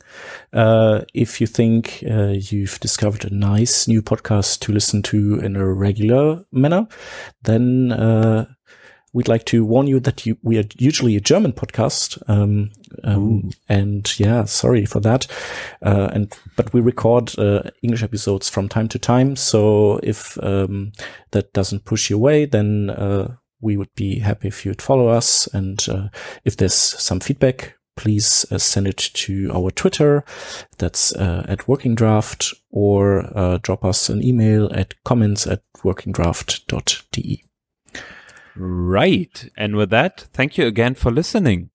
Uh, 0.51 1.01
if 1.13 1.41
you 1.41 1.47
think 1.47 2.03
uh, 2.09 2.35
you've 2.37 2.79
discovered 2.79 3.25
a 3.25 3.33
nice 3.33 3.87
new 3.87 4.01
podcast 4.01 4.59
to 4.59 4.71
listen 4.71 5.01
to 5.03 5.39
in 5.39 5.55
a 5.55 5.65
regular 5.65 6.45
manner, 6.51 6.87
then 7.41 7.91
uh, 7.91 8.45
we'd 9.11 9.27
like 9.27 9.45
to 9.45 9.65
warn 9.65 9.87
you 9.87 9.99
that 10.01 10.27
you, 10.27 10.37
we 10.43 10.59
are 10.59 10.65
usually 10.77 11.15
a 11.15 11.19
German 11.21 11.53
podcast. 11.53 12.21
Um, 12.27 12.69
um, 13.03 13.49
and 13.69 14.19
yeah, 14.19 14.43
sorry 14.45 14.85
for 14.85 14.99
that. 14.99 15.25
Uh, 15.81 16.09
and 16.13 16.37
but 16.55 16.73
we 16.73 16.81
record 16.81 17.37
uh, 17.39 17.63
English 17.81 18.03
episodes 18.03 18.49
from 18.49 18.69
time 18.69 18.87
to 18.89 18.99
time. 18.99 19.35
So 19.35 19.99
if 20.03 20.37
um, 20.43 20.91
that 21.31 21.53
doesn't 21.53 21.85
push 21.85 22.11
you 22.11 22.17
away, 22.17 22.45
then 22.45 22.91
uh, 22.91 23.35
we 23.61 23.77
would 23.77 23.93
be 23.95 24.19
happy 24.19 24.49
if 24.49 24.63
you'd 24.63 24.81
follow 24.81 25.07
us. 25.07 25.47
And 25.47 25.83
uh, 25.89 26.09
if 26.45 26.57
there's 26.57 26.75
some 26.75 27.19
feedback, 27.19 27.77
please 27.95 28.45
uh, 28.51 28.57
send 28.57 28.87
it 28.87 28.97
to 28.97 29.51
our 29.53 29.71
Twitter. 29.71 30.23
That's 30.77 31.13
uh, 31.15 31.45
at 31.47 31.67
Working 31.67 31.95
Draft, 31.95 32.53
or 32.71 33.29
uh, 33.37 33.59
drop 33.61 33.85
us 33.85 34.09
an 34.09 34.23
email 34.23 34.71
at 34.73 34.95
comments 35.03 35.47
at 35.47 35.61
workingdraft.de. 35.77 37.43
Right. 38.55 39.49
And 39.57 39.75
with 39.75 39.89
that, 39.89 40.27
thank 40.33 40.57
you 40.57 40.67
again 40.67 40.95
for 40.95 41.11
listening. 41.11 41.69